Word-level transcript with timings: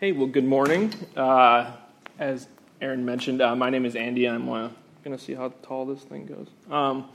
Hey, 0.00 0.10
well, 0.10 0.26
good 0.26 0.44
morning. 0.44 0.92
Uh, 1.16 1.70
as 2.18 2.48
Aaron 2.80 3.04
mentioned, 3.04 3.40
uh, 3.40 3.54
my 3.54 3.70
name 3.70 3.86
is 3.86 3.94
Andy. 3.94 4.26
And 4.26 4.34
I'm 4.34 4.48
uh, 4.48 4.68
going 5.04 5.16
to 5.16 5.22
see 5.22 5.34
how 5.34 5.52
tall 5.62 5.86
this 5.86 6.02
thing 6.02 6.26
goes. 6.26 6.48
Um, 6.68 7.08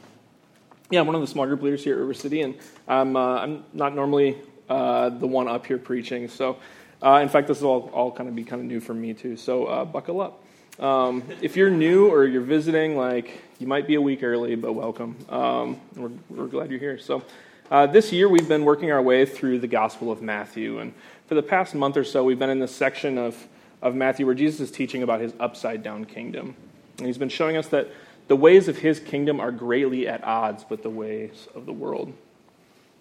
yeah, 0.90 1.02
I'm 1.02 1.06
one 1.06 1.14
of 1.14 1.20
the 1.20 1.28
small 1.28 1.46
group 1.46 1.62
leaders 1.62 1.84
here 1.84 1.96
at 1.96 2.00
River 2.00 2.14
City, 2.14 2.42
and 2.42 2.56
I'm, 2.88 3.18
uh, 3.18 3.42
I'm 3.42 3.66
not 3.74 3.96
normally 3.96 4.38
uh, 4.70 5.10
the 5.10 5.28
one 5.28 5.50
up 5.50 5.66
here 5.66 5.78
preaching. 5.78 6.30
So, 6.30 6.58
uh, 7.04 7.16
in 7.16 7.28
fact, 7.28 7.50
this 7.50 7.60
will 7.60 7.70
all, 7.70 7.90
all 7.94 8.12
kind 8.14 8.30
of 8.30 8.36
be 8.36 8.46
kind 8.46 8.62
of 8.62 8.66
new 8.66 8.80
for 8.80 8.94
me, 8.94 9.14
too. 9.14 9.36
So, 9.36 9.84
buckle 9.84 10.22
up. 10.22 10.42
Um, 10.80 11.24
if 11.42 11.58
you're 11.58 11.70
new 11.70 12.08
or 12.08 12.26
you're 12.26 12.42
visiting, 12.42 12.96
like, 12.96 13.42
you 13.60 13.68
might 13.68 13.88
be 13.88 13.96
a 13.96 14.02
week 14.02 14.24
early, 14.24 14.56
but 14.56 14.72
welcome. 14.72 15.18
Um, 15.28 15.82
we're, 15.98 16.12
we're 16.30 16.48
glad 16.48 16.72
you're 16.72 16.80
here. 16.80 16.98
So, 16.98 17.24
this 17.70 18.14
year, 18.14 18.30
we've 18.30 18.48
been 18.48 18.64
working 18.64 18.90
our 18.90 19.02
way 19.02 19.26
through 19.26 19.60
the 19.60 19.68
Gospel 19.68 20.14
of 20.14 20.22
Matthew. 20.22 20.80
And 20.80 20.94
for 21.30 21.36
the 21.36 21.44
past 21.44 21.76
month 21.76 21.96
or 21.96 22.04
so, 22.04 22.24
we've 22.24 22.40
been 22.40 22.50
in 22.50 22.58
this 22.58 22.76
section 22.76 23.20
of, 23.20 23.48
of 23.84 23.94
Matthew 23.94 24.26
where 24.26 24.34
Jesus 24.34 24.62
is 24.62 24.72
teaching 24.72 25.04
about 25.04 25.22
his 25.22 25.32
upside 25.40 25.84
down 25.84 26.06
kingdom. 26.06 26.56
And 26.98 27.06
he's 27.06 27.20
been 27.20 27.30
showing 27.30 27.56
us 27.56 27.68
that 27.68 27.88
the 28.28 28.36
ways 28.36 28.68
of 28.68 28.80
his 28.80 29.00
kingdom 29.00 29.40
are 29.40 29.52
greatly 29.52 30.08
at 30.08 30.24
odds 30.24 30.66
with 30.70 30.82
the 30.82 30.90
ways 30.90 31.48
of 31.54 31.68
the 31.68 31.72
world. 31.72 32.14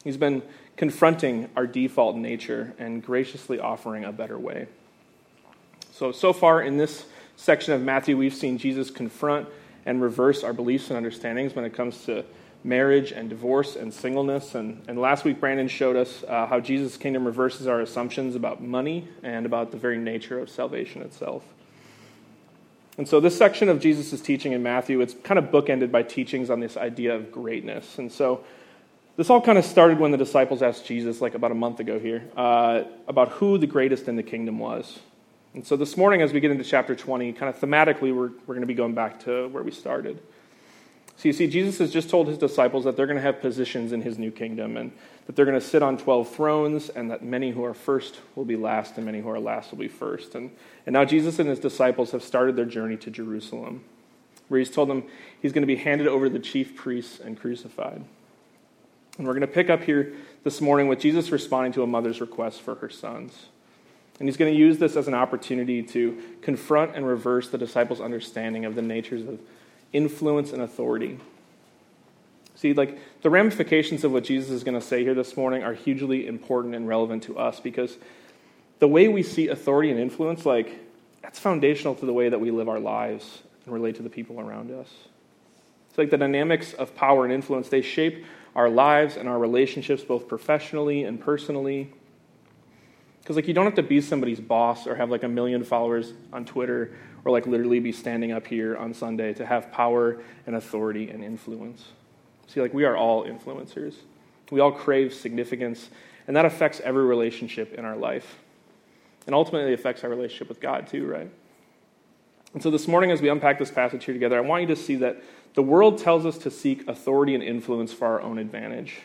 He's 0.04 0.18
been 0.18 0.42
confronting 0.76 1.48
our 1.56 1.66
default 1.66 2.16
nature 2.16 2.74
and 2.78 3.02
graciously 3.02 3.60
offering 3.60 4.04
a 4.04 4.12
better 4.12 4.38
way. 4.38 4.68
So, 5.92 6.12
so 6.12 6.34
far 6.34 6.60
in 6.60 6.76
this 6.76 7.06
section 7.36 7.72
of 7.72 7.80
Matthew, 7.80 8.18
we've 8.18 8.34
seen 8.34 8.58
Jesus 8.58 8.90
confront 8.90 9.48
and 9.86 10.02
reverse 10.02 10.44
our 10.44 10.52
beliefs 10.52 10.90
and 10.90 10.98
understandings 10.98 11.56
when 11.56 11.64
it 11.64 11.72
comes 11.72 12.04
to 12.04 12.26
marriage 12.64 13.12
and 13.12 13.30
divorce 13.30 13.76
and 13.76 13.92
singleness. 13.92 14.54
And, 14.54 14.82
and 14.88 14.98
last 14.98 15.24
week, 15.24 15.40
Brandon 15.40 15.68
showed 15.68 15.96
us 15.96 16.24
uh, 16.26 16.46
how 16.46 16.60
Jesus' 16.60 16.96
kingdom 16.96 17.24
reverses 17.24 17.66
our 17.66 17.80
assumptions 17.80 18.34
about 18.34 18.62
money 18.62 19.08
and 19.22 19.46
about 19.46 19.70
the 19.70 19.76
very 19.76 19.98
nature 19.98 20.38
of 20.38 20.50
salvation 20.50 21.02
itself. 21.02 21.44
And 22.98 23.08
so, 23.08 23.20
this 23.20 23.38
section 23.38 23.68
of 23.68 23.80
Jesus' 23.80 24.20
teaching 24.20 24.52
in 24.52 24.62
Matthew, 24.62 25.00
it's 25.00 25.14
kind 25.22 25.38
of 25.38 25.46
bookended 25.46 25.92
by 25.92 26.02
teachings 26.02 26.50
on 26.50 26.58
this 26.58 26.76
idea 26.76 27.14
of 27.14 27.30
greatness. 27.30 27.98
And 27.98 28.10
so, 28.10 28.44
this 29.16 29.30
all 29.30 29.40
kind 29.40 29.56
of 29.56 29.64
started 29.64 30.00
when 30.00 30.10
the 30.10 30.16
disciples 30.16 30.62
asked 30.62 30.84
Jesus, 30.84 31.20
like 31.20 31.34
about 31.34 31.52
a 31.52 31.54
month 31.54 31.78
ago 31.78 31.98
here, 31.98 32.24
uh, 32.36 32.82
about 33.06 33.30
who 33.30 33.56
the 33.56 33.68
greatest 33.68 34.08
in 34.08 34.16
the 34.16 34.22
kingdom 34.22 34.58
was. 34.58 34.98
And 35.54 35.64
so, 35.64 35.76
this 35.76 35.96
morning, 35.96 36.22
as 36.22 36.32
we 36.32 36.40
get 36.40 36.50
into 36.50 36.64
chapter 36.64 36.96
20, 36.96 37.32
kind 37.34 37.48
of 37.48 37.60
thematically, 37.60 38.14
we're, 38.14 38.30
we're 38.46 38.54
going 38.54 38.62
to 38.62 38.66
be 38.66 38.74
going 38.74 38.94
back 38.94 39.20
to 39.24 39.46
where 39.48 39.62
we 39.62 39.70
started. 39.70 40.20
So 41.18 41.26
you 41.26 41.32
see, 41.32 41.48
Jesus 41.48 41.78
has 41.78 41.92
just 41.92 42.08
told 42.08 42.28
his 42.28 42.38
disciples 42.38 42.84
that 42.84 42.96
they're 42.96 43.08
going 43.08 43.16
to 43.16 43.22
have 43.22 43.40
positions 43.40 43.90
in 43.90 44.02
his 44.02 44.20
new 44.20 44.30
kingdom 44.30 44.76
and 44.76 44.92
that 45.26 45.34
they're 45.34 45.44
going 45.44 45.58
to 45.58 45.66
sit 45.66 45.82
on 45.82 45.98
12 45.98 46.28
thrones 46.28 46.90
and 46.90 47.10
that 47.10 47.24
many 47.24 47.50
who 47.50 47.64
are 47.64 47.74
first 47.74 48.20
will 48.36 48.44
be 48.44 48.54
last 48.54 48.96
and 48.96 49.04
many 49.04 49.18
who 49.18 49.28
are 49.28 49.40
last 49.40 49.72
will 49.72 49.80
be 49.80 49.88
first. 49.88 50.36
And, 50.36 50.52
and 50.86 50.92
now 50.92 51.04
Jesus 51.04 51.40
and 51.40 51.48
his 51.48 51.58
disciples 51.58 52.12
have 52.12 52.22
started 52.22 52.54
their 52.54 52.64
journey 52.64 52.96
to 52.98 53.10
Jerusalem, 53.10 53.82
where 54.46 54.60
he's 54.60 54.70
told 54.70 54.88
them 54.88 55.02
he's 55.42 55.50
going 55.50 55.62
to 55.62 55.66
be 55.66 55.74
handed 55.74 56.06
over 56.06 56.28
to 56.28 56.32
the 56.32 56.38
chief 56.38 56.76
priests 56.76 57.18
and 57.18 57.38
crucified. 57.38 58.04
And 59.18 59.26
we're 59.26 59.34
going 59.34 59.40
to 59.40 59.48
pick 59.48 59.70
up 59.70 59.82
here 59.82 60.14
this 60.44 60.60
morning 60.60 60.86
with 60.86 61.00
Jesus 61.00 61.32
responding 61.32 61.72
to 61.72 61.82
a 61.82 61.86
mother's 61.88 62.20
request 62.20 62.60
for 62.62 62.76
her 62.76 62.88
sons. 62.88 63.46
And 64.20 64.28
he's 64.28 64.36
going 64.36 64.52
to 64.52 64.58
use 64.58 64.78
this 64.78 64.94
as 64.94 65.08
an 65.08 65.14
opportunity 65.14 65.82
to 65.82 66.22
confront 66.42 66.94
and 66.94 67.04
reverse 67.04 67.48
the 67.48 67.58
disciples' 67.58 68.00
understanding 68.00 68.64
of 68.64 68.76
the 68.76 68.82
natures 68.82 69.22
of 69.22 69.40
influence, 69.92 70.52
and 70.52 70.62
authority. 70.62 71.18
See, 72.56 72.72
like 72.72 72.98
the 73.22 73.30
ramifications 73.30 74.04
of 74.04 74.12
what 74.12 74.24
Jesus 74.24 74.50
is 74.50 74.64
going 74.64 74.78
to 74.78 74.84
say 74.84 75.04
here 75.04 75.14
this 75.14 75.36
morning 75.36 75.62
are 75.62 75.74
hugely 75.74 76.26
important 76.26 76.74
and 76.74 76.88
relevant 76.88 77.22
to 77.24 77.38
us 77.38 77.60
because 77.60 77.96
the 78.78 78.88
way 78.88 79.08
we 79.08 79.22
see 79.22 79.48
authority 79.48 79.90
and 79.90 79.98
influence, 79.98 80.46
like, 80.46 80.72
that's 81.22 81.38
foundational 81.38 81.94
to 81.96 82.06
the 82.06 82.12
way 82.12 82.28
that 82.28 82.40
we 82.40 82.50
live 82.50 82.68
our 82.68 82.78
lives 82.78 83.42
and 83.64 83.74
relate 83.74 83.96
to 83.96 84.02
the 84.02 84.10
people 84.10 84.40
around 84.40 84.70
us. 84.70 84.88
It's 85.88 85.98
like 85.98 86.10
the 86.10 86.16
dynamics 86.16 86.74
of 86.74 86.94
power 86.94 87.24
and 87.24 87.32
influence, 87.32 87.68
they 87.68 87.82
shape 87.82 88.24
our 88.54 88.68
lives 88.68 89.16
and 89.16 89.28
our 89.28 89.38
relationships 89.38 90.02
both 90.02 90.26
professionally 90.26 91.04
and 91.04 91.20
personally. 91.20 91.92
Because, 93.20 93.36
like, 93.36 93.46
you 93.46 93.54
don't 93.54 93.66
have 93.66 93.74
to 93.74 93.82
be 93.82 94.00
somebody's 94.00 94.40
boss 94.40 94.86
or 94.86 94.94
have 94.94 95.10
like 95.10 95.22
a 95.22 95.28
million 95.28 95.62
followers 95.64 96.12
on 96.32 96.44
Twitter 96.44 96.96
or 97.24 97.32
like 97.32 97.46
literally 97.46 97.80
be 97.80 97.92
standing 97.92 98.32
up 98.32 98.46
here 98.46 98.76
on 98.76 98.94
Sunday 98.94 99.32
to 99.34 99.46
have 99.46 99.70
power 99.72 100.18
and 100.46 100.56
authority 100.56 101.10
and 101.10 101.24
influence. 101.24 101.84
See, 102.46 102.60
like 102.60 102.72
we 102.72 102.84
are 102.84 102.96
all 102.96 103.24
influencers. 103.24 103.94
We 104.50 104.60
all 104.60 104.72
crave 104.72 105.12
significance, 105.12 105.90
and 106.26 106.36
that 106.36 106.44
affects 106.44 106.80
every 106.80 107.04
relationship 107.04 107.74
in 107.74 107.84
our 107.84 107.96
life. 107.96 108.38
And 109.26 109.34
ultimately 109.34 109.74
affects 109.74 110.04
our 110.04 110.10
relationship 110.10 110.48
with 110.48 110.58
God 110.60 110.86
too, 110.86 111.06
right? 111.06 111.30
And 112.54 112.62
so 112.62 112.70
this 112.70 112.88
morning, 112.88 113.10
as 113.10 113.20
we 113.20 113.28
unpack 113.28 113.58
this 113.58 113.70
passage 113.70 114.06
here 114.06 114.14
together, 114.14 114.38
I 114.38 114.40
want 114.40 114.62
you 114.62 114.68
to 114.68 114.76
see 114.76 114.96
that 114.96 115.22
the 115.54 115.62
world 115.62 115.98
tells 115.98 116.24
us 116.24 116.38
to 116.38 116.50
seek 116.50 116.88
authority 116.88 117.34
and 117.34 117.42
influence 117.44 117.92
for 117.92 118.06
our 118.06 118.22
own 118.22 118.38
advantage. 118.38 119.00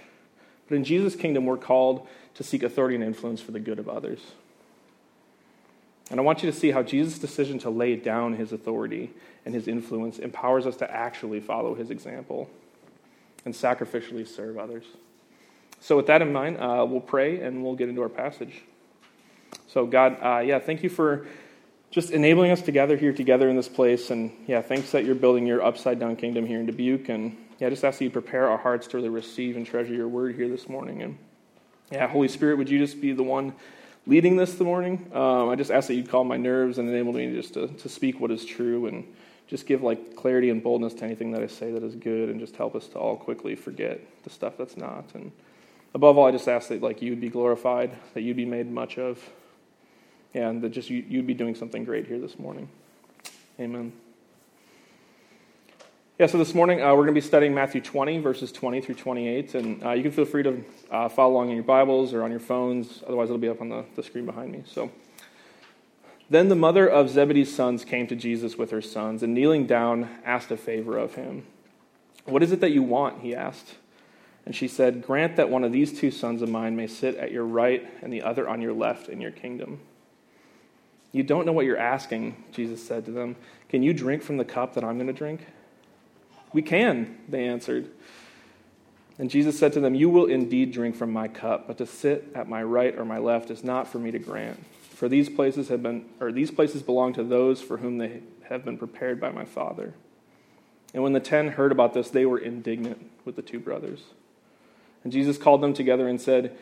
But 0.70 0.76
in 0.76 0.86
Jesus' 0.86 1.16
kingdom, 1.16 1.46
we're 1.46 1.58
called 1.58 2.08
to 2.36 2.44
seek 2.44 2.64
authority 2.64 2.96
and 2.96 3.04
influence 3.04 3.42
for 3.42 3.52
the 3.52 3.60
good 3.60 3.80
of 3.80 3.90
others. 3.90 4.22
And 6.14 6.20
I 6.20 6.24
want 6.24 6.44
you 6.44 6.52
to 6.52 6.56
see 6.56 6.70
how 6.70 6.84
Jesus' 6.84 7.18
decision 7.18 7.58
to 7.58 7.72
lay 7.72 7.96
down 7.96 8.36
his 8.36 8.52
authority 8.52 9.10
and 9.48 9.56
his 9.56 9.68
influence 9.68 10.20
empowers 10.20 10.68
us 10.68 10.76
to 10.76 10.92
actually 10.92 11.40
follow 11.40 11.74
his 11.74 11.90
example 11.90 12.52
and 13.46 13.54
sacrificially 13.56 14.28
serve 14.28 14.60
others. 14.60 14.84
So, 15.80 15.98
with 15.98 16.06
that 16.06 16.22
in 16.22 16.32
mind, 16.32 16.58
uh, 16.58 16.86
we'll 16.88 17.02
pray 17.02 17.42
and 17.42 17.64
we'll 17.64 17.74
get 17.74 17.90
into 17.90 18.04
our 18.04 18.10
passage. 18.10 18.62
So, 19.66 19.88
God, 19.88 20.18
uh, 20.22 20.44
yeah, 20.46 20.60
thank 20.60 20.84
you 20.84 20.90
for 20.90 21.26
just 21.90 22.12
enabling 22.12 22.52
us 22.52 22.62
to 22.62 22.72
gather 22.72 22.96
here 22.96 23.12
together 23.12 23.50
in 23.50 23.56
this 23.56 23.68
place. 23.68 24.12
And 24.12 24.32
yeah, 24.46 24.62
thanks 24.62 24.92
that 24.92 25.06
you're 25.06 25.16
building 25.16 25.48
your 25.48 25.64
upside 25.64 26.00
down 26.00 26.16
kingdom 26.16 26.46
here 26.46 26.60
in 26.60 26.68
Dubuque. 26.68 27.10
And 27.10 27.36
yeah, 27.58 27.66
I 27.66 27.70
just 27.72 27.84
ask 27.84 27.98
that 27.98 28.06
you 28.06 28.12
prepare 28.12 28.48
our 28.48 28.60
hearts 28.60 28.86
to 28.90 28.98
really 28.98 29.10
receive 29.10 29.58
and 29.58 29.66
treasure 29.66 29.96
your 29.96 30.10
word 30.10 30.36
here 30.36 30.48
this 30.48 30.70
morning. 30.70 31.02
And 31.02 31.18
yeah, 31.92 32.08
Holy 32.08 32.28
Spirit, 32.28 32.60
would 32.60 32.70
you 32.70 32.78
just 32.78 33.02
be 33.02 33.14
the 33.14 33.24
one 33.24 33.56
leading 34.06 34.36
this 34.36 34.56
the 34.56 34.64
morning. 34.64 35.10
Um, 35.14 35.50
I 35.50 35.56
just 35.56 35.72
ask 35.72 35.88
that 35.88 35.96
you'd 35.96 36.10
calm 36.10 36.28
my 36.28 36.38
nerves 36.38 36.78
and 36.78 36.90
enable 36.90 37.14
me 37.14 37.34
just 37.34 37.54
to, 37.54 37.68
to 37.68 37.90
speak 37.90 38.20
what 38.20 38.32
is 38.32 38.46
true 38.46 38.88
and 38.88 39.06
just 39.48 39.66
give 39.66 39.84
like 39.84 40.16
clarity 40.16 40.50
and 40.50 40.62
boldness 40.62 40.94
to 40.96 41.06
anything 41.06 41.32
that 41.32 41.42
I 41.42 41.48
say 41.48 41.72
that 41.72 41.84
is 41.84 41.96
good 41.96 42.30
and 42.30 42.40
just 42.40 42.56
help 42.56 42.76
us 42.76 42.88
to 42.90 43.00
all 43.00 43.16
quickly 43.16 43.56
forget 43.56 44.00
the 44.24 44.30
stuff 44.30 44.58
that's 44.58 44.78
not. 44.78 45.06
And 45.14 45.32
above 45.94 46.18
all, 46.18 46.28
I 46.28 46.32
just 46.32 46.48
ask 46.48 46.70
that 46.70 46.82
like 46.82 47.02
you'd 47.02 47.22
be 47.22 47.30
glorified, 47.30 47.92
that 48.14 48.22
you'd 48.22 48.38
be 48.38 48.46
made 48.46 48.70
much 48.70 48.98
of, 48.98 49.20
and 50.34 50.62
that 50.62 50.70
just 50.70 50.90
you, 50.90 51.06
you'd 51.08 51.28
be 51.28 51.34
doing 51.34 51.56
something 51.56 51.84
great 51.84 52.08
here 52.08 52.20
this 52.20 52.40
morning. 52.40 52.68
Amen. 53.60 53.94
Yeah, 56.20 56.28
so 56.28 56.38
this 56.38 56.54
morning 56.54 56.80
uh, 56.80 56.90
we're 56.90 57.06
going 57.06 57.08
to 57.08 57.14
be 57.14 57.22
studying 57.22 57.56
Matthew 57.56 57.82
20, 57.82 58.20
verses 58.20 58.52
20 58.52 58.82
through 58.82 58.94
28. 58.94 59.56
And 59.56 59.84
uh, 59.84 59.92
you 59.94 60.04
can 60.04 60.12
feel 60.12 60.26
free 60.26 60.44
to 60.44 60.64
uh, 60.92 61.10
follow 61.10 61.34
along 61.34 61.50
in 61.50 61.56
your 61.56 61.64
Bibles 61.64 62.14
or 62.14 62.22
on 62.22 62.30
your 62.30 62.40
phones. 62.40 63.02
Otherwise, 63.08 63.30
it'll 63.30 63.40
be 63.40 63.50
up 63.50 63.62
on 63.62 63.70
the, 63.70 63.84
the 63.96 64.04
screen 64.04 64.28
behind 64.28 64.52
me. 64.52 64.62
So, 64.68 64.92
then 66.30 66.50
the 66.50 66.56
mother 66.56 66.88
of 66.88 67.10
Zebedee's 67.10 67.54
sons 67.54 67.84
came 67.84 68.06
to 68.06 68.16
Jesus 68.16 68.60
with 68.60 68.70
her 68.70 68.82
sons, 68.82 69.24
and 69.24 69.34
kneeling 69.34 69.66
down, 69.66 70.08
asked 70.24 70.52
a 70.52 70.58
favor 70.58 71.00
of 71.00 71.16
him. 71.16 71.48
What 72.26 72.44
is 72.44 72.52
it 72.52 72.62
that 72.62 72.70
you 72.70 72.84
want? 72.84 73.22
He 73.22 73.34
asked. 73.34 73.74
And 74.46 74.56
she 74.56 74.68
said, 74.68 75.02
Grant 75.02 75.36
that 75.38 75.50
one 75.50 75.64
of 75.64 75.72
these 75.72 76.00
two 76.00 76.12
sons 76.12 76.44
of 76.44 76.50
mine 76.50 76.76
may 76.76 76.86
sit 76.86 77.16
at 77.16 77.32
your 77.32 77.46
right 77.46 77.90
and 78.04 78.14
the 78.14 78.22
other 78.22 78.48
on 78.48 78.62
your 78.62 78.74
left 78.74 79.10
in 79.10 79.20
your 79.20 79.32
kingdom. 79.32 79.80
You 81.12 81.24
don't 81.24 81.48
know 81.48 81.54
what 81.54 81.66
you're 81.66 81.76
asking, 81.76 82.44
Jesus 82.52 82.86
said 82.86 83.04
to 83.06 83.12
them. 83.12 83.36
Can 83.68 83.82
you 83.82 83.94
drink 83.94 84.22
from 84.22 84.38
the 84.38 84.46
cup 84.46 84.76
that 84.76 84.84
I'm 84.84 84.98
going 84.98 85.08
to 85.08 85.14
drink? 85.14 85.48
We 86.54 86.62
can, 86.62 87.18
they 87.28 87.48
answered. 87.48 87.90
And 89.20 89.30
Jesus 89.30 89.58
said 89.58 89.74
to 89.74 89.80
them, 89.80 89.96
You 89.96 90.10
will 90.10 90.26
indeed 90.26 90.72
drink 90.72 90.96
from 90.96 91.12
my 91.12 91.28
cup, 91.28 91.68
but 91.68 91.78
to 91.80 91.86
sit 91.86 92.32
at 92.34 92.48
my 92.48 92.64
right 92.64 92.98
or 92.98 93.06
my 93.06 93.18
left 93.18 93.52
is 93.52 93.64
not 93.64 93.88
for 93.88 94.00
me 94.00 94.12
to 94.12 94.20
grant. 94.20 94.64
For 94.92 95.10
these 95.10 95.30
places 95.30 95.70
have 95.70 95.84
been 95.84 96.06
or 96.20 96.32
these 96.32 96.52
places 96.52 96.82
belong 96.82 97.14
to 97.14 97.24
those 97.24 97.62
for 97.62 97.78
whom 97.78 97.98
they 97.98 98.22
have 98.50 98.64
been 98.64 98.78
prepared 98.78 99.20
by 99.20 99.32
my 99.32 99.46
Father. 99.46 99.94
And 100.94 101.02
when 101.02 101.14
the 101.14 101.20
ten 101.20 101.50
heard 101.50 101.72
about 101.72 101.94
this, 101.94 102.10
they 102.10 102.26
were 102.26 102.38
indignant 102.38 103.10
with 103.26 103.36
the 103.36 103.42
two 103.42 103.60
brothers. 103.60 104.04
And 105.04 105.12
Jesus 105.12 105.38
called 105.38 105.62
them 105.62 105.74
together 105.74 106.08
and 106.08 106.22
said, 106.22 106.56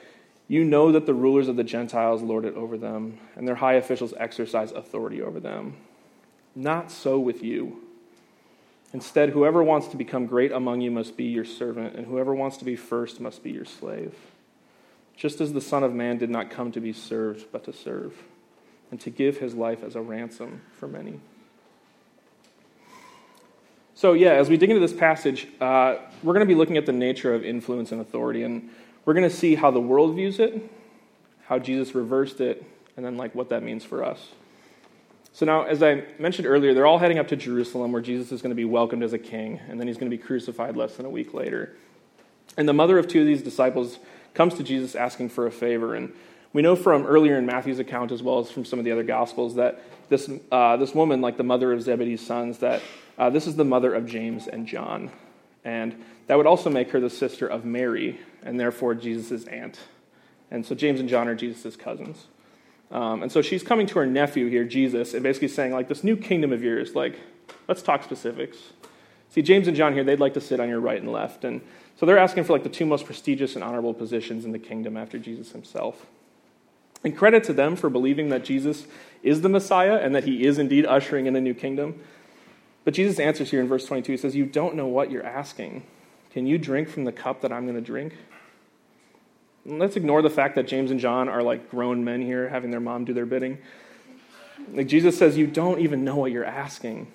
You 0.47 0.63
know 0.63 0.91
that 0.91 1.05
the 1.05 1.13
rulers 1.13 1.47
of 1.47 1.57
the 1.57 1.63
Gentiles 1.63 2.21
lord 2.21 2.45
it 2.45 2.55
over 2.55 2.77
them, 2.77 3.19
and 3.35 3.47
their 3.47 3.55
high 3.55 3.73
officials 3.73 4.13
exercise 4.17 4.71
authority 4.71 5.21
over 5.21 5.39
them. 5.39 5.75
Not 6.55 6.91
so 6.91 7.19
with 7.19 7.44
you. 7.44 7.81
Instead, 8.93 9.29
whoever 9.29 9.63
wants 9.63 9.88
to 9.88 9.97
become 9.97 10.25
great 10.25 10.51
among 10.51 10.81
you 10.81 10.91
must 10.91 11.15
be 11.15 11.23
your 11.23 11.45
servant, 11.45 11.95
and 11.95 12.05
whoever 12.05 12.35
wants 12.35 12.57
to 12.57 12.65
be 12.65 12.75
first 12.75 13.21
must 13.21 13.41
be 13.43 13.51
your 13.51 13.65
slave. 13.65 14.13
Just 15.15 15.39
as 15.39 15.53
the 15.53 15.61
Son 15.61 15.83
of 15.83 15.93
Man 15.93 16.17
did 16.17 16.29
not 16.29 16.49
come 16.49 16.71
to 16.73 16.81
be 16.81 16.91
served, 16.91 17.45
but 17.51 17.63
to 17.65 17.73
serve, 17.73 18.13
and 18.89 18.99
to 18.99 19.09
give 19.09 19.38
his 19.38 19.53
life 19.53 19.83
as 19.83 19.95
a 19.95 20.01
ransom 20.01 20.61
for 20.73 20.88
many. 20.88 21.19
So, 23.93 24.13
yeah, 24.13 24.31
as 24.31 24.49
we 24.49 24.57
dig 24.57 24.69
into 24.69 24.81
this 24.81 24.97
passage, 24.97 25.47
uh, 25.61 25.97
we're 26.23 26.33
going 26.33 26.45
to 26.45 26.51
be 26.51 26.55
looking 26.55 26.75
at 26.75 26.85
the 26.85 26.91
nature 26.91 27.33
of 27.33 27.45
influence 27.45 27.91
and 27.91 28.01
authority, 28.01 28.44
and 28.44 28.69
we're 29.05 29.13
going 29.13 29.29
to 29.29 29.35
see 29.35 29.55
how 29.55 29.71
the 29.71 29.79
world 29.79 30.15
views 30.15 30.39
it, 30.39 30.69
how 31.45 31.59
Jesus 31.59 31.95
reversed 31.95 32.41
it, 32.41 32.65
and 32.97 33.05
then 33.05 33.15
like 33.15 33.35
what 33.35 33.49
that 33.49 33.63
means 33.63 33.85
for 33.85 34.03
us. 34.03 34.31
So 35.33 35.45
now, 35.45 35.63
as 35.63 35.81
I 35.81 36.04
mentioned 36.19 36.48
earlier, 36.48 36.74
they're 36.74 36.86
all 36.86 37.00
heading 37.00 37.18
up 37.18 37.28
to 37.30 37.36
Jerusalem 37.36 37.92
where 37.92 38.01
Jesus 38.01 38.31
is 38.31 38.42
going 38.42 38.51
to 38.51 38.56
be 38.56 38.66
welcomed 38.66 39.04
as 39.04 39.13
a 39.13 39.19
king, 39.19 39.60
and 39.69 39.80
then 39.80 39.88
he's 39.88 39.98
going 39.98 40.12
to 40.12 40.16
be 40.16 40.22
crucified 40.22 40.75
less 40.75 40.98
than 40.98 41.06
a 41.06 41.10
week 41.10 41.33
later. 41.33 41.75
And 42.57 42.68
the 42.68 42.74
mother 42.74 42.98
of 42.98 43.07
two 43.07 43.22
of 43.22 43.28
these 43.28 43.42
disciples 43.42 43.98
comes 44.33 44.56
to 44.56 44.63
Jesus 44.63 44.94
asking 44.94 45.30
for 45.30 45.48
a 45.48 45.51
favor. 45.51 45.95
And 45.95 46.13
we 46.51 46.62
know 46.62 46.75
from 46.75 47.06
earlier 47.06 47.38
in 47.38 47.45
Matthew's 47.45 47.80
account, 47.80 48.12
as 48.12 48.22
well 48.22 48.39
as 48.39 48.51
from 48.51 48.66
some 48.66 48.78
of 48.78 48.83
the 48.83 48.92
other 48.92 49.04
Gospels, 49.04 49.56
that 49.56 49.81
this, 50.10 50.30
uh, 50.51 50.75
this 50.75 50.94
woman, 50.94 51.22
like 51.22 51.38
the 51.38 51.44
mother 51.44 51.72
of 51.72 51.81
Zebedee's 51.81 52.25
sons, 52.25 52.57
that 52.57 52.81
uh, 53.18 53.30
this 53.30 53.48
is 53.48 53.56
the 53.56 53.63
mother 53.63 53.94
of 53.94 54.06
James 54.06 54.48
and 54.48 54.68
John. 54.68 55.12
And 55.63 55.95
that 56.28 56.36
would 56.36 56.48
also 56.48 56.69
make 56.69 56.92
her 56.92 57.00
the 57.00 57.10
sister 57.10 57.48
of 57.48 57.63
Mary, 57.63 58.19
and 58.44 58.60
therefore 58.60 58.95
Jesus' 58.95 59.45
aunt. 59.45 59.80
And 60.50 60.66
so 60.66 60.75
James 60.75 61.00
and 61.00 61.07
John 61.07 61.30
are 61.30 61.36
Jesus' 61.36 61.78
cousins. 61.78 62.25
Um, 62.91 63.23
and 63.23 63.31
so 63.31 63.41
she's 63.41 63.63
coming 63.63 63.88
to 63.88 63.99
her 63.99 64.05
nephew 64.05 64.49
here, 64.49 64.65
Jesus, 64.65 65.13
and 65.13 65.23
basically 65.23 65.47
saying, 65.47 65.71
like, 65.71 65.88
this 65.88 66.03
new 66.03 66.17
kingdom 66.17 66.51
of 66.51 66.61
yours, 66.61 66.93
like, 66.93 67.17
let's 67.67 67.81
talk 67.81 68.03
specifics. 68.03 68.57
See, 69.29 69.41
James 69.41 69.67
and 69.67 69.77
John 69.77 69.93
here, 69.93 70.03
they'd 70.03 70.19
like 70.19 70.33
to 70.33 70.41
sit 70.41 70.59
on 70.59 70.67
your 70.67 70.81
right 70.81 71.01
and 71.01 71.09
left. 71.09 71.45
And 71.45 71.61
so 71.97 72.05
they're 72.05 72.17
asking 72.17 72.43
for, 72.43 72.53
like, 72.53 72.63
the 72.63 72.69
two 72.69 72.85
most 72.85 73.05
prestigious 73.05 73.55
and 73.55 73.63
honorable 73.63 73.93
positions 73.93 74.43
in 74.43 74.51
the 74.51 74.59
kingdom 74.59 74.97
after 74.97 75.17
Jesus 75.17 75.53
himself. 75.53 76.05
And 77.03 77.17
credit 77.17 77.45
to 77.45 77.53
them 77.53 77.77
for 77.77 77.89
believing 77.89 78.29
that 78.29 78.43
Jesus 78.43 78.85
is 79.23 79.41
the 79.41 79.49
Messiah 79.49 79.95
and 79.95 80.13
that 80.13 80.25
he 80.25 80.45
is 80.45 80.59
indeed 80.59 80.85
ushering 80.85 81.27
in 81.27 81.35
a 81.35 81.41
new 81.41 81.53
kingdom. 81.53 81.99
But 82.83 82.94
Jesus 82.94 83.19
answers 83.19 83.51
here 83.51 83.61
in 83.61 83.67
verse 83.67 83.85
22. 83.85 84.11
He 84.11 84.17
says, 84.17 84.35
You 84.35 84.45
don't 84.45 84.75
know 84.75 84.87
what 84.87 85.11
you're 85.11 85.25
asking. 85.25 85.83
Can 86.31 86.45
you 86.45 86.57
drink 86.57 86.89
from 86.89 87.05
the 87.05 87.11
cup 87.11 87.41
that 87.41 87.51
I'm 87.51 87.63
going 87.63 87.75
to 87.75 87.81
drink? 87.81 88.15
Let's 89.65 89.95
ignore 89.95 90.21
the 90.21 90.29
fact 90.29 90.55
that 90.55 90.67
James 90.67 90.91
and 90.91 90.99
John 90.99 91.29
are 91.29 91.43
like 91.43 91.69
grown 91.69 92.03
men 92.03 92.21
here 92.21 92.49
having 92.49 92.71
their 92.71 92.79
mom 92.79 93.05
do 93.05 93.13
their 93.13 93.25
bidding. 93.25 93.57
Like 94.73 94.87
Jesus 94.87 95.17
says, 95.17 95.37
you 95.37 95.47
don't 95.47 95.79
even 95.79 96.03
know 96.03 96.15
what 96.15 96.31
you're 96.31 96.45
asking. 96.45 97.11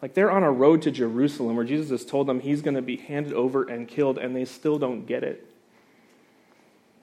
Like 0.00 0.14
they're 0.14 0.30
on 0.30 0.42
a 0.42 0.50
road 0.50 0.82
to 0.82 0.90
Jerusalem 0.90 1.56
where 1.56 1.64
Jesus 1.64 1.90
has 1.90 2.04
told 2.04 2.26
them 2.26 2.40
he's 2.40 2.62
going 2.62 2.74
to 2.74 2.82
be 2.82 2.96
handed 2.96 3.32
over 3.32 3.64
and 3.64 3.88
killed, 3.88 4.18
and 4.18 4.34
they 4.34 4.44
still 4.44 4.78
don't 4.78 5.06
get 5.06 5.24
it. 5.24 5.44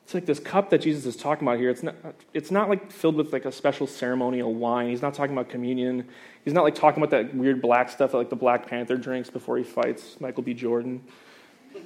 It's 0.06 0.13
like 0.13 0.27
this 0.27 0.39
cup 0.39 0.69
that 0.69 0.81
Jesus 0.81 1.06
is 1.07 1.15
talking 1.15 1.47
about 1.47 1.57
here. 1.57 1.71
It's 1.71 1.81
not, 1.81 1.95
it's 2.31 2.51
not 2.51 2.69
like 2.69 2.91
filled 2.91 3.15
with 3.15 3.33
like 3.33 3.45
a 3.45 3.51
special 3.51 3.88
ceremonial 3.88 4.53
wine. 4.53 4.89
He's 4.89 5.01
not 5.01 5.15
talking 5.15 5.33
about 5.33 5.50
communion. 5.50 6.07
He's 6.44 6.53
not 6.53 6.63
like 6.63 6.75
talking 6.75 7.03
about 7.03 7.09
that 7.09 7.35
weird 7.35 7.59
black 7.59 7.89
stuff 7.89 8.12
that 8.12 8.17
like 8.17 8.29
the 8.29 8.35
Black 8.35 8.67
Panther 8.67 8.97
drinks 8.97 9.31
before 9.31 9.57
he 9.57 9.63
fights 9.63 10.21
Michael 10.21 10.44
B. 10.44 10.53
Jordan. 10.53 11.03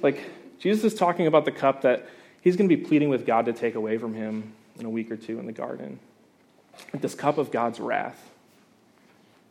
Like 0.02 0.20
Jesus 0.58 0.92
is 0.92 0.94
talking 0.94 1.26
about 1.26 1.46
the 1.46 1.50
cup 1.50 1.80
that 1.80 2.06
he's 2.40 2.56
going 2.56 2.68
to 2.68 2.76
be 2.76 2.82
pleading 2.82 3.08
with 3.08 3.26
God 3.26 3.46
to 3.46 3.52
take 3.52 3.74
away 3.74 3.98
from 3.98 4.14
him 4.14 4.52
in 4.78 4.86
a 4.86 4.90
week 4.90 5.10
or 5.10 5.16
two 5.16 5.38
in 5.38 5.46
the 5.46 5.52
garden. 5.52 5.98
This 6.94 7.14
cup 7.14 7.38
of 7.38 7.50
God's 7.50 7.80
wrath. 7.80 8.30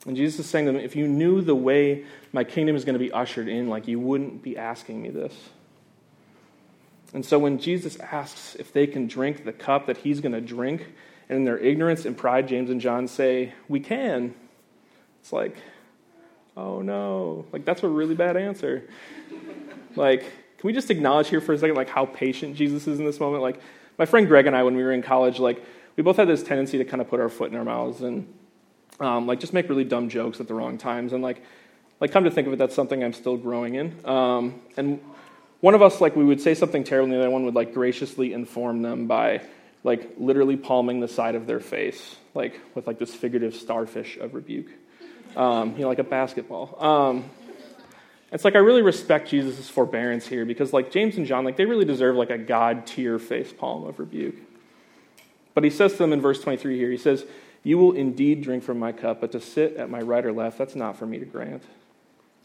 And 0.05 0.15
Jesus 0.15 0.39
is 0.39 0.45
saying 0.49 0.65
to 0.65 0.71
them, 0.71 0.81
if 0.81 0.95
you 0.95 1.07
knew 1.07 1.41
the 1.41 1.55
way 1.55 2.05
my 2.31 2.43
kingdom 2.43 2.75
is 2.75 2.85
going 2.85 2.93
to 2.93 2.99
be 2.99 3.11
ushered 3.11 3.47
in, 3.47 3.67
like 3.67 3.87
you 3.87 3.99
wouldn't 3.99 4.41
be 4.41 4.57
asking 4.57 5.01
me 5.01 5.09
this. 5.09 5.33
And 7.13 7.25
so 7.25 7.39
when 7.39 7.59
Jesus 7.59 7.97
asks 7.99 8.55
if 8.55 8.71
they 8.71 8.87
can 8.87 9.07
drink 9.07 9.43
the 9.43 9.51
cup 9.51 9.87
that 9.87 9.97
he's 9.97 10.21
going 10.21 10.31
to 10.31 10.41
drink, 10.41 10.85
and 11.27 11.39
in 11.39 11.45
their 11.45 11.57
ignorance 11.57 12.05
and 12.05 12.17
pride, 12.17 12.47
James 12.47 12.69
and 12.69 12.81
John 12.81 13.07
say, 13.07 13.53
We 13.67 13.79
can. 13.79 14.33
It's 15.21 15.31
like, 15.31 15.55
oh 16.57 16.81
no. 16.81 17.45
Like, 17.51 17.65
that's 17.65 17.83
a 17.83 17.87
really 17.87 18.15
bad 18.15 18.35
answer. 18.35 18.83
like, 19.95 20.25
can 20.59 20.67
we 20.67 20.73
just 20.73 20.91
acknowledge 20.91 21.29
here 21.29 21.39
for 21.39 21.53
a 21.53 21.57
second, 21.57 21.77
like, 21.77 21.87
how 21.87 22.05
patient 22.05 22.57
Jesus 22.57 22.85
is 22.85 22.99
in 22.99 23.05
this 23.05 23.17
moment? 23.17 23.41
Like, 23.41 23.61
my 23.97 24.05
friend 24.05 24.27
Greg 24.27 24.45
and 24.45 24.53
I, 24.53 24.63
when 24.63 24.75
we 24.75 24.83
were 24.83 24.91
in 24.91 25.01
college, 25.01 25.39
like, 25.39 25.63
we 25.95 26.03
both 26.03 26.17
had 26.17 26.27
this 26.27 26.43
tendency 26.43 26.77
to 26.79 26.83
kind 26.83 26.99
of 26.99 27.07
put 27.07 27.21
our 27.21 27.29
foot 27.29 27.49
in 27.49 27.57
our 27.57 27.63
mouths 27.63 28.01
and, 28.01 28.27
um, 28.99 29.25
like, 29.25 29.39
just 29.39 29.53
make 29.53 29.69
really 29.69 29.85
dumb 29.85 30.09
jokes 30.09 30.41
at 30.41 30.49
the 30.49 30.53
wrong 30.53 30.77
times. 30.77 31.13
And, 31.13 31.23
like, 31.23 31.41
like, 32.01 32.11
come 32.11 32.25
to 32.25 32.31
think 32.31 32.45
of 32.45 32.51
it, 32.51 32.57
that's 32.57 32.75
something 32.75 33.01
I'm 33.01 33.13
still 33.13 33.37
growing 33.37 33.75
in. 33.75 34.05
Um, 34.05 34.59
and 34.75 34.99
one 35.61 35.75
of 35.75 35.81
us, 35.81 36.01
like, 36.01 36.17
we 36.17 36.25
would 36.25 36.41
say 36.41 36.55
something 36.55 36.83
terrible, 36.83 37.05
and 37.05 37.13
the 37.13 37.19
other 37.19 37.29
one 37.29 37.45
would, 37.45 37.55
like, 37.55 37.73
graciously 37.73 38.33
inform 38.33 38.81
them 38.81 39.07
by, 39.07 39.41
like, 39.85 40.11
literally 40.17 40.57
palming 40.57 40.99
the 40.99 41.07
side 41.07 41.35
of 41.35 41.47
their 41.47 41.61
face, 41.61 42.17
like, 42.33 42.59
with, 42.75 42.85
like, 42.85 42.99
this 42.99 43.15
figurative 43.15 43.55
starfish 43.55 44.17
of 44.17 44.33
rebuke. 44.33 44.67
Um, 45.37 45.73
you 45.75 45.83
know, 45.83 45.89
like 45.89 45.99
a 45.99 46.03
basketball. 46.03 46.75
Um, 46.83 47.29
it's 48.31 48.45
like 48.45 48.55
I 48.55 48.59
really 48.59 48.81
respect 48.81 49.29
Jesus' 49.29 49.69
forbearance 49.69 50.27
here 50.27 50.45
because, 50.45 50.71
like 50.71 50.91
James 50.91 51.17
and 51.17 51.25
John, 51.25 51.43
like 51.43 51.57
they 51.57 51.65
really 51.65 51.85
deserve 51.85 52.15
like 52.15 52.29
a 52.29 52.37
God 52.37 52.85
tier 52.85 53.17
face 53.17 53.51
palm 53.51 53.85
of 53.85 53.99
rebuke. 53.99 54.35
But 55.53 55.63
he 55.63 55.69
says 55.69 55.93
to 55.93 55.97
them 55.97 56.13
in 56.13 56.21
verse 56.21 56.41
23 56.41 56.77
here, 56.77 56.91
he 56.91 56.97
says, 56.97 57.25
You 57.63 57.77
will 57.77 57.93
indeed 57.93 58.41
drink 58.41 58.63
from 58.63 58.79
my 58.79 58.91
cup, 58.91 59.19
but 59.19 59.31
to 59.31 59.41
sit 59.41 59.75
at 59.77 59.89
my 59.89 59.99
right 59.99 60.25
or 60.25 60.31
left, 60.31 60.57
that's 60.57 60.75
not 60.75 60.95
for 60.97 61.05
me 61.05 61.19
to 61.19 61.25
grant. 61.25 61.63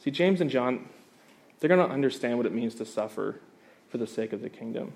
See, 0.03 0.11
James 0.11 0.41
and 0.41 0.51
John, 0.51 0.89
they're 1.61 1.69
going 1.69 1.87
to 1.87 1.93
understand 1.93 2.39
what 2.39 2.47
it 2.47 2.53
means 2.53 2.75
to 2.77 2.85
suffer 2.85 3.41
for 3.89 3.99
the 3.99 4.07
sake 4.07 4.33
of 4.33 4.41
the 4.41 4.51
kingdom. 4.51 4.93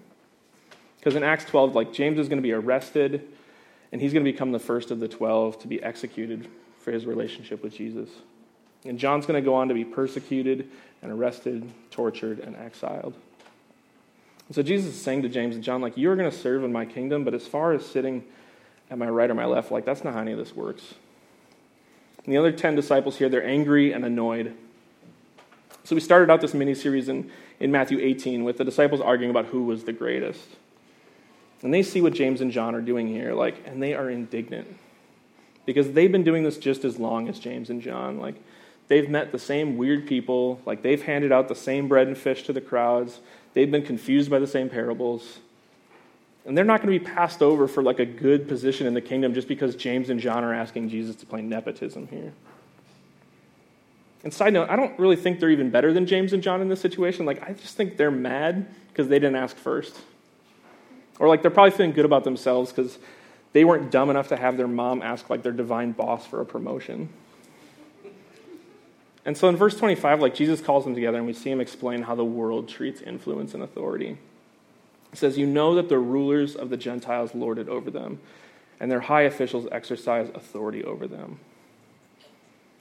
Because 0.98 1.14
in 1.14 1.22
Acts 1.22 1.44
12, 1.44 1.74
like 1.74 1.92
James 1.92 2.18
is 2.18 2.28
going 2.28 2.38
to 2.38 2.42
be 2.42 2.52
arrested, 2.52 3.28
and 3.92 4.00
he's 4.00 4.12
going 4.12 4.24
to 4.24 4.30
become 4.30 4.52
the 4.52 4.58
first 4.58 4.90
of 4.90 5.00
the 5.00 5.08
12 5.08 5.60
to 5.60 5.68
be 5.68 5.82
executed 5.82 6.48
for 6.80 6.92
his 6.92 7.06
relationship 7.06 7.62
with 7.62 7.74
Jesus. 7.74 8.08
And 8.84 8.98
John's 8.98 9.26
going 9.26 9.42
to 9.42 9.44
go 9.44 9.54
on 9.54 9.68
to 9.68 9.74
be 9.74 9.84
persecuted 9.84 10.70
and 11.02 11.12
arrested, 11.12 11.70
tortured, 11.90 12.40
and 12.40 12.56
exiled. 12.56 13.14
And 14.48 14.54
so 14.54 14.62
Jesus 14.62 14.94
is 14.94 15.00
saying 15.00 15.22
to 15.22 15.28
James 15.28 15.54
and 15.54 15.62
John, 15.62 15.80
like, 15.80 15.96
you're 15.96 16.16
going 16.16 16.30
to 16.30 16.36
serve 16.36 16.64
in 16.64 16.72
my 16.72 16.86
kingdom, 16.86 17.24
but 17.24 17.34
as 17.34 17.46
far 17.46 17.72
as 17.72 17.84
sitting 17.84 18.24
at 18.90 18.98
my 18.98 19.08
right 19.08 19.30
or 19.30 19.34
my 19.34 19.44
left, 19.44 19.70
like, 19.70 19.84
that's 19.84 20.04
not 20.04 20.14
how 20.14 20.20
any 20.20 20.32
of 20.32 20.38
this 20.38 20.56
works. 20.56 20.94
And 22.24 22.32
the 22.32 22.38
other 22.38 22.52
10 22.52 22.74
disciples 22.74 23.16
here, 23.16 23.28
they're 23.28 23.46
angry 23.46 23.92
and 23.92 24.04
annoyed. 24.04 24.56
So 25.84 25.94
we 25.94 26.00
started 26.00 26.30
out 26.30 26.40
this 26.40 26.54
mini 26.54 26.74
series 26.74 27.08
in, 27.08 27.30
in 27.60 27.70
Matthew 27.70 27.98
18 27.98 28.44
with 28.44 28.58
the 28.58 28.64
disciples 28.64 29.00
arguing 29.00 29.30
about 29.30 29.46
who 29.46 29.64
was 29.64 29.84
the 29.84 29.92
greatest. 29.92 30.46
And 31.62 31.72
they 31.72 31.82
see 31.82 32.00
what 32.00 32.14
James 32.14 32.40
and 32.40 32.52
John 32.52 32.74
are 32.74 32.80
doing 32.80 33.08
here, 33.08 33.34
like, 33.34 33.66
and 33.66 33.82
they 33.82 33.94
are 33.94 34.08
indignant. 34.10 34.78
Because 35.66 35.92
they've 35.92 36.12
been 36.12 36.24
doing 36.24 36.44
this 36.44 36.56
just 36.56 36.84
as 36.84 36.98
long 36.98 37.28
as 37.28 37.38
James 37.38 37.68
and 37.68 37.82
John. 37.82 38.18
Like, 38.18 38.36
They've 38.88 39.08
met 39.08 39.32
the 39.32 39.38
same 39.38 39.76
weird 39.76 40.06
people. 40.06 40.60
Like 40.66 40.82
they've 40.82 41.02
handed 41.02 41.30
out 41.30 41.48
the 41.48 41.54
same 41.54 41.88
bread 41.88 42.08
and 42.08 42.16
fish 42.16 42.42
to 42.44 42.52
the 42.52 42.60
crowds. 42.60 43.20
They've 43.54 43.70
been 43.70 43.82
confused 43.82 44.30
by 44.30 44.38
the 44.38 44.46
same 44.46 44.68
parables. 44.68 45.38
And 46.46 46.56
they're 46.56 46.64
not 46.64 46.82
going 46.82 46.92
to 46.92 47.04
be 47.04 47.12
passed 47.12 47.42
over 47.42 47.68
for 47.68 47.82
like 47.82 47.98
a 47.98 48.06
good 48.06 48.48
position 48.48 48.86
in 48.86 48.94
the 48.94 49.02
kingdom 49.02 49.34
just 49.34 49.48
because 49.48 49.76
James 49.76 50.08
and 50.08 50.18
John 50.18 50.42
are 50.44 50.54
asking 50.54 50.88
Jesus 50.88 51.14
to 51.16 51.26
play 51.26 51.42
nepotism 51.42 52.08
here. 52.08 52.32
And 54.24 54.32
side 54.32 54.52
note, 54.52 54.70
I 54.70 54.76
don't 54.76 54.98
really 54.98 55.16
think 55.16 55.38
they're 55.38 55.50
even 55.50 55.70
better 55.70 55.92
than 55.92 56.06
James 56.06 56.32
and 56.32 56.42
John 56.42 56.60
in 56.60 56.68
this 56.68 56.80
situation. 56.80 57.26
Like, 57.26 57.42
I 57.42 57.52
just 57.52 57.76
think 57.76 57.96
they're 57.96 58.10
mad 58.10 58.66
because 58.88 59.08
they 59.08 59.18
didn't 59.18 59.36
ask 59.36 59.56
first. 59.56 60.00
Or 61.18 61.28
like 61.28 61.42
they're 61.42 61.50
probably 61.50 61.72
feeling 61.72 61.92
good 61.92 62.04
about 62.04 62.24
themselves 62.24 62.72
because 62.72 62.98
they 63.52 63.64
weren't 63.64 63.90
dumb 63.90 64.10
enough 64.10 64.28
to 64.28 64.36
have 64.36 64.56
their 64.56 64.68
mom 64.68 65.02
ask 65.02 65.28
like 65.30 65.42
their 65.42 65.52
divine 65.52 65.92
boss 65.92 66.26
for 66.26 66.40
a 66.40 66.46
promotion. 66.46 67.08
And 69.28 69.36
so 69.36 69.50
in 69.50 69.56
verse 69.58 69.76
25, 69.76 70.22
like 70.22 70.34
Jesus 70.34 70.62
calls 70.62 70.84
them 70.84 70.94
together 70.94 71.18
and 71.18 71.26
we 71.26 71.34
see 71.34 71.50
him 71.50 71.60
explain 71.60 72.00
how 72.00 72.14
the 72.14 72.24
world 72.24 72.66
treats 72.66 73.02
influence 73.02 73.52
and 73.52 73.62
authority. 73.62 74.16
He 75.10 75.16
says, 75.18 75.36
You 75.36 75.44
know 75.44 75.74
that 75.74 75.90
the 75.90 75.98
rulers 75.98 76.56
of 76.56 76.70
the 76.70 76.78
Gentiles 76.78 77.34
lord 77.34 77.58
it 77.58 77.68
over 77.68 77.90
them, 77.90 78.20
and 78.80 78.90
their 78.90 79.00
high 79.02 79.24
officials 79.24 79.68
exercise 79.70 80.30
authority 80.34 80.82
over 80.82 81.06
them. 81.06 81.40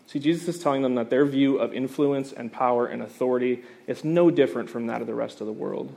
See, 0.05 0.19
Jesus 0.19 0.47
is 0.47 0.63
telling 0.63 0.83
them 0.83 0.95
that 0.95 1.09
their 1.09 1.25
view 1.25 1.57
of 1.57 1.73
influence 1.73 2.31
and 2.31 2.49
power 2.49 2.87
and 2.87 3.01
authority 3.01 3.65
is 3.85 4.05
no 4.05 4.31
different 4.31 4.69
from 4.69 4.87
that 4.87 5.01
of 5.01 5.07
the 5.07 5.13
rest 5.13 5.41
of 5.41 5.47
the 5.47 5.53
world. 5.53 5.93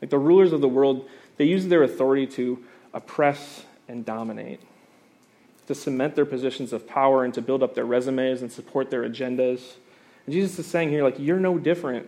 Like 0.00 0.08
the 0.08 0.18
rulers 0.18 0.54
of 0.54 0.62
the 0.62 0.66
world, 0.68 1.06
they 1.36 1.44
use 1.44 1.66
their 1.66 1.82
authority 1.82 2.26
to 2.28 2.64
oppress 2.94 3.66
and 3.86 4.02
dominate 4.02 4.62
to 5.66 5.74
cement 5.74 6.14
their 6.14 6.26
positions 6.26 6.72
of 6.72 6.86
power 6.86 7.24
and 7.24 7.34
to 7.34 7.42
build 7.42 7.62
up 7.62 7.74
their 7.74 7.84
resumes 7.84 8.42
and 8.42 8.50
support 8.50 8.90
their 8.90 9.02
agendas. 9.02 9.74
And 10.24 10.32
Jesus 10.32 10.58
is 10.58 10.66
saying 10.66 10.90
here, 10.90 11.02
like, 11.02 11.18
you're 11.18 11.40
no 11.40 11.58
different. 11.58 12.06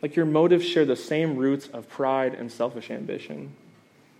Like, 0.00 0.16
your 0.16 0.26
motives 0.26 0.66
share 0.66 0.84
the 0.84 0.96
same 0.96 1.36
roots 1.36 1.68
of 1.68 1.88
pride 1.88 2.34
and 2.34 2.50
selfish 2.50 2.90
ambition. 2.90 3.54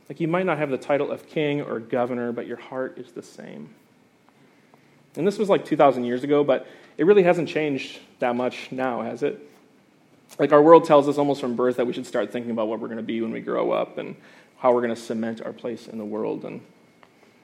Like, 0.08 0.20
you 0.20 0.28
might 0.28 0.46
not 0.46 0.58
have 0.58 0.70
the 0.70 0.78
title 0.78 1.10
of 1.10 1.26
king 1.28 1.62
or 1.62 1.80
governor, 1.80 2.32
but 2.32 2.46
your 2.46 2.56
heart 2.56 2.98
is 2.98 3.12
the 3.12 3.22
same. 3.22 3.74
And 5.16 5.26
this 5.26 5.38
was 5.38 5.48
like 5.48 5.64
2,000 5.64 6.04
years 6.04 6.24
ago, 6.24 6.44
but 6.44 6.66
it 6.96 7.04
really 7.04 7.22
hasn't 7.22 7.48
changed 7.48 7.98
that 8.20 8.36
much 8.36 8.70
now, 8.70 9.02
has 9.02 9.22
it? 9.22 9.40
Like, 10.38 10.52
our 10.52 10.62
world 10.62 10.84
tells 10.84 11.08
us 11.08 11.18
almost 11.18 11.40
from 11.40 11.56
birth 11.56 11.76
that 11.76 11.86
we 11.86 11.92
should 11.92 12.06
start 12.06 12.32
thinking 12.32 12.50
about 12.50 12.68
what 12.68 12.80
we're 12.80 12.88
going 12.88 12.96
to 12.98 13.02
be 13.02 13.20
when 13.20 13.32
we 13.32 13.40
grow 13.40 13.72
up 13.72 13.98
and 13.98 14.16
how 14.58 14.72
we're 14.72 14.80
going 14.80 14.94
to 14.94 15.00
cement 15.00 15.42
our 15.42 15.52
place 15.52 15.88
in 15.88 15.98
the 15.98 16.04
world. 16.04 16.44
And 16.44 16.60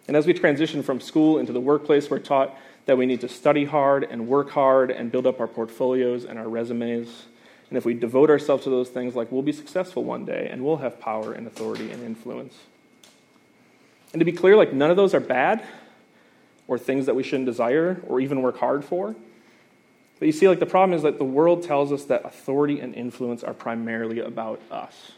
and 0.09 0.17
as 0.17 0.27
we 0.27 0.33
transition 0.33 0.83
from 0.83 1.01
school 1.01 1.39
into 1.39 1.53
the 1.53 1.61
workplace, 1.61 2.11
we're 2.11 2.19
taught 2.19 2.57
that 2.87 2.97
we 2.97 3.05
need 3.05 3.21
to 3.21 3.29
study 3.29 3.67
hard 3.67 4.05
and 4.05 4.27
work 4.27 4.51
hard 4.51 4.91
and 4.91 5.13
build 5.13 5.27
up 5.27 5.39
our 5.39 5.47
portfolios 5.47 6.25
and 6.25 6.39
our 6.39 6.49
resumes. 6.49 7.27
And 7.69 7.77
if 7.77 7.85
we 7.85 7.93
devote 7.93 8.31
ourselves 8.31 8.65
to 8.65 8.71
those 8.71 8.89
things, 8.89 9.15
like 9.15 9.31
we'll 9.31 9.43
be 9.43 9.53
successful 9.53 10.03
one 10.03 10.25
day 10.25 10.49
and 10.51 10.65
we'll 10.65 10.79
have 10.79 10.99
power 10.99 11.35
and 11.35 11.47
authority 11.47 11.91
and 11.91 12.03
influence. 12.03 12.55
And 14.15 14.21
to 14.21 14.25
be 14.25 14.33
clear, 14.33 14.57
like 14.57 14.73
none 14.73 14.91
of 14.91 14.97
those 14.97 15.13
are 15.13 15.21
bad 15.21 15.63
or 16.67 16.79
things 16.79 17.05
that 17.05 17.15
we 17.15 17.23
shouldn't 17.23 17.47
desire 17.47 18.03
or 18.07 18.21
even 18.21 18.41
work 18.41 18.57
hard 18.57 18.87
for. 18.87 19.15
But 20.19 20.27
you 20.27 20.33
see, 20.33 20.49
like 20.49 20.59
the 20.59 20.67
problem 20.67 20.97
is 20.97 21.03
that 21.03 21.19
the 21.19 21.25
world 21.25 21.63
tells 21.63 21.93
us 21.93 22.05
that 22.05 22.25
authority 22.25 22.81
and 22.81 22.95
influence 22.95 23.45
are 23.45 23.53
primarily 23.53 24.21
about 24.21 24.63
us. 24.71 25.13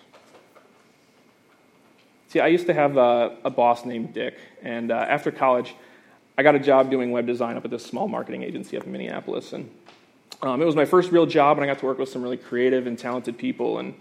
See, 2.30 2.38
I 2.38 2.46
used 2.46 2.68
to 2.68 2.74
have 2.74 2.96
a, 2.96 3.38
a 3.42 3.50
boss 3.50 3.84
named 3.84 4.14
Dick, 4.14 4.38
and 4.62 4.92
uh, 4.92 4.94
after 4.94 5.32
college, 5.32 5.74
I 6.38 6.44
got 6.44 6.54
a 6.54 6.60
job 6.60 6.88
doing 6.88 7.10
web 7.10 7.26
design 7.26 7.56
up 7.56 7.64
at 7.64 7.72
this 7.72 7.84
small 7.84 8.06
marketing 8.06 8.44
agency 8.44 8.76
up 8.76 8.84
in 8.84 8.92
Minneapolis, 8.92 9.52
and 9.52 9.68
um, 10.40 10.62
it 10.62 10.64
was 10.64 10.76
my 10.76 10.84
first 10.84 11.10
real 11.10 11.26
job, 11.26 11.58
and 11.58 11.64
I 11.64 11.66
got 11.66 11.80
to 11.80 11.86
work 11.86 11.98
with 11.98 12.08
some 12.08 12.22
really 12.22 12.36
creative 12.36 12.86
and 12.86 12.96
talented 12.96 13.36
people, 13.36 13.80
and 13.80 13.94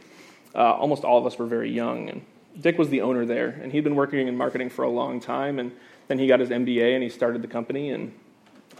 uh, 0.53 0.73
almost 0.73 1.03
all 1.03 1.17
of 1.17 1.25
us 1.25 1.39
were 1.39 1.47
very 1.47 1.71
young. 1.71 2.07
And 2.07 2.21
Dick 2.61 2.77
was 2.77 2.89
the 2.89 3.01
owner 3.01 3.25
there, 3.25 3.59
and 3.63 3.71
he'd 3.71 3.83
been 3.83 3.95
working 3.95 4.27
in 4.27 4.37
marketing 4.37 4.69
for 4.69 4.83
a 4.83 4.89
long 4.89 5.19
time, 5.19 5.57
and 5.57 5.71
then 6.07 6.19
he 6.19 6.27
got 6.27 6.39
his 6.39 6.49
MBA 6.49 6.93
and 6.93 7.01
he 7.01 7.09
started 7.09 7.41
the 7.41 7.47
company. 7.47 7.89
And 7.89 8.13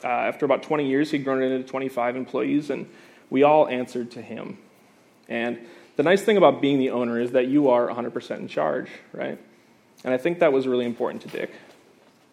uh, 0.03 0.09
after 0.09 0.45
about 0.45 0.61
20 0.61 0.87
years, 0.87 1.09
he'd 1.09 1.23
grown 1.23 1.41
it 1.41 1.51
into 1.51 1.67
25 1.67 2.15
employees, 2.15 2.69
and 2.69 2.87
we 3.31 3.41
all 3.41 3.67
answered 3.67 4.11
to 4.11 4.21
him. 4.21 4.59
And 5.27 5.57
the 5.99 6.03
nice 6.03 6.21
thing 6.21 6.37
about 6.37 6.61
being 6.61 6.79
the 6.79 6.91
owner 6.91 7.19
is 7.19 7.31
that 7.33 7.49
you 7.49 7.71
are 7.71 7.89
100% 7.89 8.37
in 8.37 8.47
charge, 8.47 8.87
right? 9.11 9.37
And 10.05 10.13
I 10.13 10.17
think 10.17 10.39
that 10.39 10.53
was 10.53 10.65
really 10.65 10.85
important 10.85 11.23
to 11.23 11.27
Dick. 11.27 11.51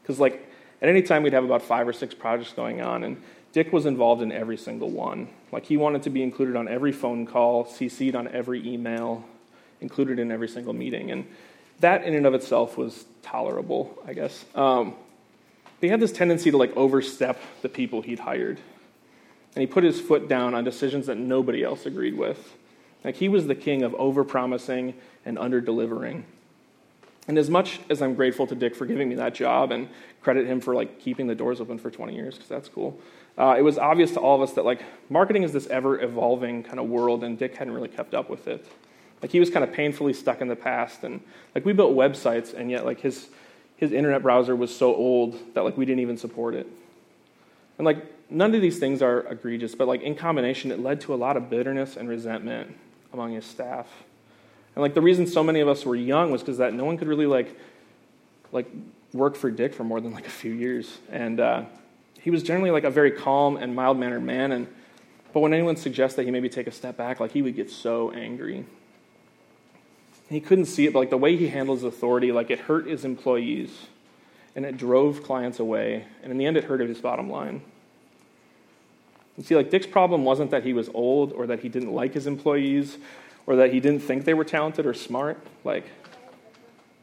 Because, 0.00 0.20
like, 0.20 0.48
at 0.80 0.88
any 0.88 1.02
time 1.02 1.24
we'd 1.24 1.32
have 1.32 1.42
about 1.42 1.62
five 1.62 1.88
or 1.88 1.92
six 1.92 2.14
projects 2.14 2.52
going 2.52 2.80
on, 2.80 3.02
and 3.02 3.20
Dick 3.50 3.72
was 3.72 3.84
involved 3.84 4.22
in 4.22 4.30
every 4.30 4.56
single 4.56 4.88
one. 4.90 5.26
Like, 5.50 5.66
he 5.66 5.76
wanted 5.76 6.04
to 6.04 6.10
be 6.10 6.22
included 6.22 6.54
on 6.54 6.68
every 6.68 6.92
phone 6.92 7.26
call, 7.26 7.64
CC'd 7.64 8.14
on 8.14 8.28
every 8.28 8.64
email, 8.64 9.24
included 9.80 10.20
in 10.20 10.30
every 10.30 10.46
single 10.46 10.72
meeting. 10.72 11.10
And 11.10 11.26
that, 11.80 12.04
in 12.04 12.14
and 12.14 12.24
of 12.24 12.34
itself, 12.34 12.78
was 12.78 13.04
tolerable, 13.22 14.00
I 14.06 14.12
guess. 14.12 14.44
Um, 14.54 14.94
he 15.80 15.88
had 15.88 15.98
this 15.98 16.12
tendency 16.12 16.52
to, 16.52 16.56
like, 16.56 16.76
overstep 16.76 17.40
the 17.62 17.68
people 17.68 18.00
he'd 18.00 18.20
hired. 18.20 18.60
And 19.56 19.60
he 19.60 19.66
put 19.66 19.82
his 19.82 20.00
foot 20.00 20.28
down 20.28 20.54
on 20.54 20.62
decisions 20.62 21.06
that 21.06 21.16
nobody 21.16 21.64
else 21.64 21.84
agreed 21.84 22.16
with. 22.16 22.54
Like 23.04 23.16
he 23.16 23.28
was 23.28 23.46
the 23.46 23.54
king 23.54 23.82
of 23.82 23.92
overpromising 23.92 24.94
and 25.24 25.36
underdelivering. 25.38 26.24
And 27.28 27.38
as 27.38 27.50
much 27.50 27.80
as 27.90 28.02
I'm 28.02 28.14
grateful 28.14 28.46
to 28.46 28.54
Dick 28.54 28.74
for 28.74 28.86
giving 28.86 29.08
me 29.08 29.16
that 29.16 29.34
job 29.34 29.72
and 29.72 29.88
credit 30.22 30.46
him 30.46 30.60
for 30.60 30.74
like 30.74 31.00
keeping 31.00 31.26
the 31.26 31.34
doors 31.34 31.60
open 31.60 31.78
for 31.78 31.90
20 31.90 32.14
years 32.14 32.34
because 32.34 32.48
that's 32.48 32.68
cool, 32.68 32.98
uh, 33.36 33.56
it 33.58 33.62
was 33.62 33.78
obvious 33.78 34.12
to 34.12 34.20
all 34.20 34.36
of 34.36 34.48
us 34.48 34.54
that 34.54 34.64
like 34.64 34.82
marketing 35.10 35.42
is 35.42 35.52
this 35.52 35.66
ever 35.66 36.00
evolving 36.00 36.62
kind 36.62 36.78
of 36.78 36.86
world, 36.86 37.24
and 37.24 37.38
Dick 37.38 37.56
hadn't 37.56 37.74
really 37.74 37.88
kept 37.88 38.14
up 38.14 38.30
with 38.30 38.46
it. 38.48 38.66
Like 39.20 39.32
he 39.32 39.40
was 39.40 39.50
kind 39.50 39.64
of 39.64 39.72
painfully 39.72 40.12
stuck 40.12 40.40
in 40.40 40.48
the 40.48 40.56
past, 40.56 41.02
and 41.04 41.20
like 41.54 41.64
we 41.64 41.72
built 41.72 41.96
websites, 41.96 42.54
and 42.54 42.70
yet 42.70 42.84
like 42.84 43.00
his 43.00 43.28
his 43.76 43.92
internet 43.92 44.22
browser 44.22 44.56
was 44.56 44.74
so 44.74 44.94
old 44.94 45.38
that 45.54 45.64
like 45.64 45.76
we 45.76 45.84
didn't 45.84 46.00
even 46.00 46.16
support 46.16 46.54
it. 46.54 46.66
And 47.78 47.84
like 47.84 48.30
none 48.30 48.54
of 48.54 48.62
these 48.62 48.78
things 48.78 49.02
are 49.02 49.20
egregious, 49.26 49.74
but 49.74 49.86
like 49.86 50.02
in 50.02 50.14
combination, 50.14 50.70
it 50.70 50.80
led 50.80 51.00
to 51.02 51.14
a 51.14 51.16
lot 51.16 51.36
of 51.36 51.50
bitterness 51.50 51.96
and 51.96 52.08
resentment 52.08 52.74
among 53.16 53.32
his 53.32 53.46
staff. 53.46 53.86
And 54.74 54.82
like 54.82 54.92
the 54.92 55.00
reason 55.00 55.26
so 55.26 55.42
many 55.42 55.60
of 55.60 55.68
us 55.68 55.86
were 55.86 55.96
young 55.96 56.30
was 56.30 56.42
because 56.42 56.58
that 56.58 56.74
no 56.74 56.84
one 56.84 56.98
could 56.98 57.08
really 57.08 57.26
like 57.26 57.58
like 58.52 58.70
work 59.12 59.36
for 59.36 59.50
Dick 59.50 59.72
for 59.72 59.84
more 59.84 60.00
than 60.00 60.12
like 60.12 60.26
a 60.26 60.30
few 60.30 60.52
years. 60.52 60.98
And 61.10 61.40
uh, 61.40 61.64
he 62.20 62.30
was 62.30 62.42
generally 62.42 62.70
like 62.70 62.84
a 62.84 62.90
very 62.90 63.10
calm 63.10 63.56
and 63.56 63.74
mild 63.74 63.98
mannered 63.98 64.22
man. 64.22 64.52
And 64.52 64.68
but 65.32 65.40
when 65.40 65.54
anyone 65.54 65.76
suggests 65.76 66.16
that 66.16 66.24
he 66.24 66.30
maybe 66.30 66.50
take 66.50 66.66
a 66.66 66.70
step 66.70 66.96
back, 66.96 67.20
like 67.20 67.32
he 67.32 67.40
would 67.40 67.56
get 67.56 67.70
so 67.70 68.10
angry. 68.10 68.66
He 70.28 70.40
couldn't 70.40 70.66
see 70.66 70.86
it, 70.86 70.92
but 70.92 70.98
like 70.98 71.10
the 71.10 71.16
way 71.16 71.36
he 71.36 71.48
handles 71.48 71.82
authority, 71.82 72.32
like 72.32 72.50
it 72.50 72.60
hurt 72.60 72.86
his 72.86 73.04
employees 73.04 73.70
and 74.54 74.66
it 74.66 74.76
drove 74.76 75.22
clients 75.22 75.58
away. 75.58 76.04
And 76.22 76.30
in 76.30 76.36
the 76.36 76.44
end, 76.44 76.56
it 76.56 76.64
hurt 76.64 76.80
his 76.80 77.00
bottom 77.00 77.30
line. 77.30 77.62
You 79.36 79.44
see, 79.44 79.56
like 79.56 79.70
Dick's 79.70 79.86
problem 79.86 80.24
wasn't 80.24 80.50
that 80.50 80.64
he 80.64 80.72
was 80.72 80.88
old 80.94 81.32
or 81.32 81.46
that 81.46 81.60
he 81.60 81.68
didn't 81.68 81.92
like 81.92 82.14
his 82.14 82.26
employees 82.26 82.98
or 83.46 83.56
that 83.56 83.72
he 83.72 83.80
didn't 83.80 84.00
think 84.00 84.24
they 84.24 84.34
were 84.34 84.44
talented 84.44 84.86
or 84.86 84.94
smart. 84.94 85.38
Like, 85.64 85.84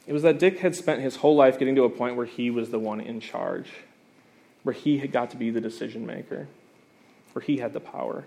it 0.05 0.13
was 0.13 0.23
that 0.23 0.39
Dick 0.39 0.59
had 0.59 0.75
spent 0.75 1.01
his 1.01 1.17
whole 1.17 1.35
life 1.35 1.57
getting 1.57 1.75
to 1.75 1.83
a 1.83 1.89
point 1.89 2.15
where 2.15 2.25
he 2.25 2.49
was 2.49 2.69
the 2.69 2.79
one 2.79 2.99
in 2.99 3.19
charge, 3.19 3.69
where 4.63 4.73
he 4.73 4.97
had 4.97 5.11
got 5.11 5.29
to 5.31 5.37
be 5.37 5.49
the 5.49 5.61
decision 5.61 6.05
maker, 6.05 6.47
where 7.31 7.43
he 7.43 7.57
had 7.57 7.73
the 7.73 7.79
power. 7.79 8.25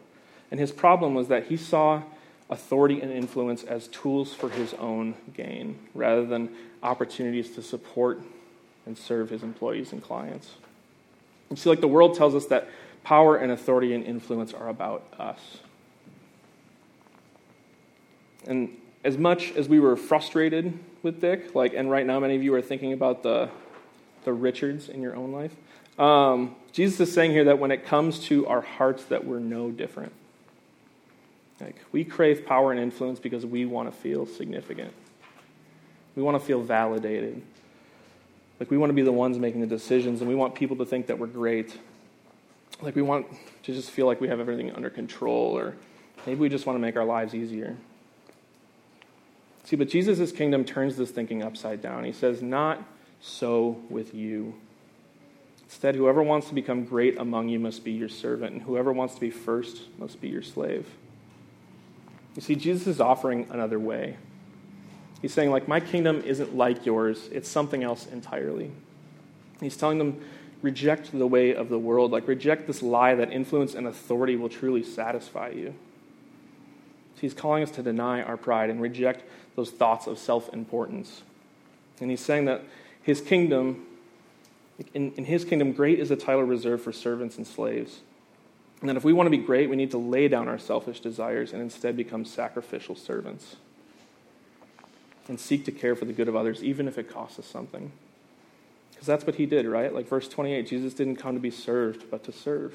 And 0.50 0.58
his 0.60 0.72
problem 0.72 1.14
was 1.14 1.28
that 1.28 1.46
he 1.46 1.56
saw 1.56 2.02
authority 2.48 3.00
and 3.00 3.12
influence 3.12 3.64
as 3.64 3.88
tools 3.88 4.32
for 4.32 4.48
his 4.48 4.72
own 4.74 5.14
gain 5.34 5.78
rather 5.94 6.24
than 6.24 6.48
opportunities 6.82 7.50
to 7.50 7.62
support 7.62 8.20
and 8.86 8.96
serve 8.96 9.30
his 9.30 9.42
employees 9.42 9.92
and 9.92 10.02
clients. 10.02 10.52
You 11.50 11.56
see, 11.56 11.68
like 11.68 11.80
the 11.80 11.88
world 11.88 12.16
tells 12.16 12.34
us 12.34 12.46
that 12.46 12.68
power 13.06 13.36
and 13.36 13.52
authority 13.52 13.94
and 13.94 14.04
influence 14.04 14.52
are 14.52 14.68
about 14.68 15.06
us. 15.16 15.38
And 18.48 18.76
as 19.04 19.16
much 19.16 19.52
as 19.52 19.68
we 19.68 19.78
were 19.78 19.96
frustrated 19.96 20.76
with 21.04 21.20
Dick, 21.20 21.54
like, 21.54 21.72
and 21.72 21.88
right 21.88 22.04
now 22.04 22.18
many 22.18 22.34
of 22.34 22.42
you 22.42 22.52
are 22.54 22.60
thinking 22.60 22.92
about 22.92 23.22
the, 23.22 23.48
the 24.24 24.32
Richards 24.32 24.88
in 24.88 25.02
your 25.02 25.14
own 25.14 25.30
life, 25.30 25.54
um, 26.00 26.56
Jesus 26.72 26.98
is 26.98 27.14
saying 27.14 27.30
here 27.30 27.44
that 27.44 27.60
when 27.60 27.70
it 27.70 27.86
comes 27.86 28.18
to 28.24 28.44
our 28.48 28.60
hearts, 28.60 29.04
that 29.04 29.24
we're 29.24 29.38
no 29.38 29.70
different. 29.70 30.12
Like, 31.60 31.76
we 31.92 32.02
crave 32.02 32.44
power 32.44 32.72
and 32.72 32.80
influence 32.80 33.20
because 33.20 33.46
we 33.46 33.66
want 33.66 33.88
to 33.88 33.96
feel 33.96 34.26
significant. 34.26 34.92
We 36.16 36.24
want 36.24 36.40
to 36.40 36.44
feel 36.44 36.60
validated. 36.60 37.40
Like, 38.58 38.68
we 38.68 38.76
want 38.76 38.90
to 38.90 38.94
be 38.94 39.02
the 39.02 39.12
ones 39.12 39.38
making 39.38 39.60
the 39.60 39.68
decisions, 39.68 40.22
and 40.22 40.28
we 40.28 40.34
want 40.34 40.56
people 40.56 40.74
to 40.78 40.84
think 40.84 41.06
that 41.06 41.20
we're 41.20 41.28
great 41.28 41.78
like 42.82 42.94
we 42.94 43.02
want 43.02 43.26
to 43.62 43.74
just 43.74 43.90
feel 43.90 44.06
like 44.06 44.20
we 44.20 44.28
have 44.28 44.40
everything 44.40 44.72
under 44.72 44.90
control, 44.90 45.56
or 45.56 45.74
maybe 46.26 46.40
we 46.40 46.48
just 46.48 46.66
want 46.66 46.76
to 46.76 46.80
make 46.80 46.96
our 46.96 47.04
lives 47.04 47.34
easier. 47.34 47.76
See, 49.64 49.76
but 49.76 49.88
Jesus' 49.88 50.30
kingdom 50.30 50.64
turns 50.64 50.96
this 50.96 51.10
thinking 51.10 51.42
upside 51.42 51.82
down. 51.82 52.04
He 52.04 52.12
says, 52.12 52.42
Not 52.42 52.82
so 53.20 53.80
with 53.88 54.14
you. 54.14 54.54
Instead, 55.64 55.96
whoever 55.96 56.22
wants 56.22 56.48
to 56.48 56.54
become 56.54 56.84
great 56.84 57.18
among 57.18 57.48
you 57.48 57.58
must 57.58 57.82
be 57.82 57.90
your 57.90 58.08
servant, 58.08 58.52
and 58.52 58.62
whoever 58.62 58.92
wants 58.92 59.14
to 59.14 59.20
be 59.20 59.30
first 59.30 59.82
must 59.98 60.20
be 60.20 60.28
your 60.28 60.42
slave. 60.42 60.86
You 62.36 62.42
see, 62.42 62.54
Jesus 62.54 62.86
is 62.86 63.00
offering 63.00 63.48
another 63.50 63.78
way. 63.78 64.16
He's 65.20 65.34
saying, 65.34 65.50
like, 65.50 65.66
my 65.66 65.80
kingdom 65.80 66.22
isn't 66.24 66.54
like 66.54 66.86
yours, 66.86 67.28
it's 67.32 67.48
something 67.48 67.82
else 67.82 68.06
entirely. 68.06 68.70
He's 69.60 69.76
telling 69.76 69.98
them 69.98 70.20
reject 70.66 71.16
the 71.16 71.26
way 71.28 71.54
of 71.54 71.68
the 71.68 71.78
world, 71.78 72.10
like 72.10 72.26
reject 72.26 72.66
this 72.66 72.82
lie 72.82 73.14
that 73.14 73.32
influence 73.32 73.74
and 73.76 73.86
authority 73.86 74.34
will 74.34 74.48
truly 74.48 74.82
satisfy 74.82 75.48
you. 75.50 75.72
So 77.14 77.20
he's 77.20 77.34
calling 77.34 77.62
us 77.62 77.70
to 77.72 77.82
deny 77.84 78.20
our 78.20 78.36
pride 78.36 78.68
and 78.68 78.82
reject 78.82 79.22
those 79.54 79.70
thoughts 79.70 80.08
of 80.08 80.18
self 80.18 80.52
importance. 80.52 81.22
And 82.00 82.10
he's 82.10 82.20
saying 82.20 82.46
that 82.46 82.62
his 83.00 83.20
kingdom, 83.20 83.86
in, 84.92 85.12
in 85.12 85.24
his 85.24 85.44
kingdom, 85.44 85.72
great 85.72 86.00
is 86.00 86.10
a 86.10 86.16
title 86.16 86.42
reserved 86.42 86.82
for 86.82 86.92
servants 86.92 87.36
and 87.36 87.46
slaves. 87.46 88.00
And 88.80 88.90
that 88.90 88.96
if 88.96 89.04
we 89.04 89.12
want 89.12 89.28
to 89.28 89.30
be 89.30 89.38
great, 89.38 89.70
we 89.70 89.76
need 89.76 89.92
to 89.92 89.98
lay 89.98 90.26
down 90.26 90.48
our 90.48 90.58
selfish 90.58 90.98
desires 90.98 91.52
and 91.52 91.62
instead 91.62 91.96
become 91.96 92.24
sacrificial 92.24 92.96
servants 92.96 93.56
and 95.28 95.38
seek 95.38 95.64
to 95.64 95.72
care 95.72 95.94
for 95.94 96.04
the 96.04 96.12
good 96.12 96.28
of 96.28 96.34
others, 96.34 96.62
even 96.62 96.88
if 96.88 96.98
it 96.98 97.08
costs 97.08 97.38
us 97.38 97.46
something. 97.46 97.92
Because 98.96 99.06
that's 99.06 99.26
what 99.26 99.34
he 99.34 99.44
did, 99.44 99.66
right? 99.66 99.92
Like 99.94 100.08
verse 100.08 100.26
28 100.26 100.66
Jesus 100.66 100.94
didn't 100.94 101.16
come 101.16 101.34
to 101.34 101.40
be 101.40 101.50
served, 101.50 102.10
but 102.10 102.24
to 102.24 102.32
serve. 102.32 102.74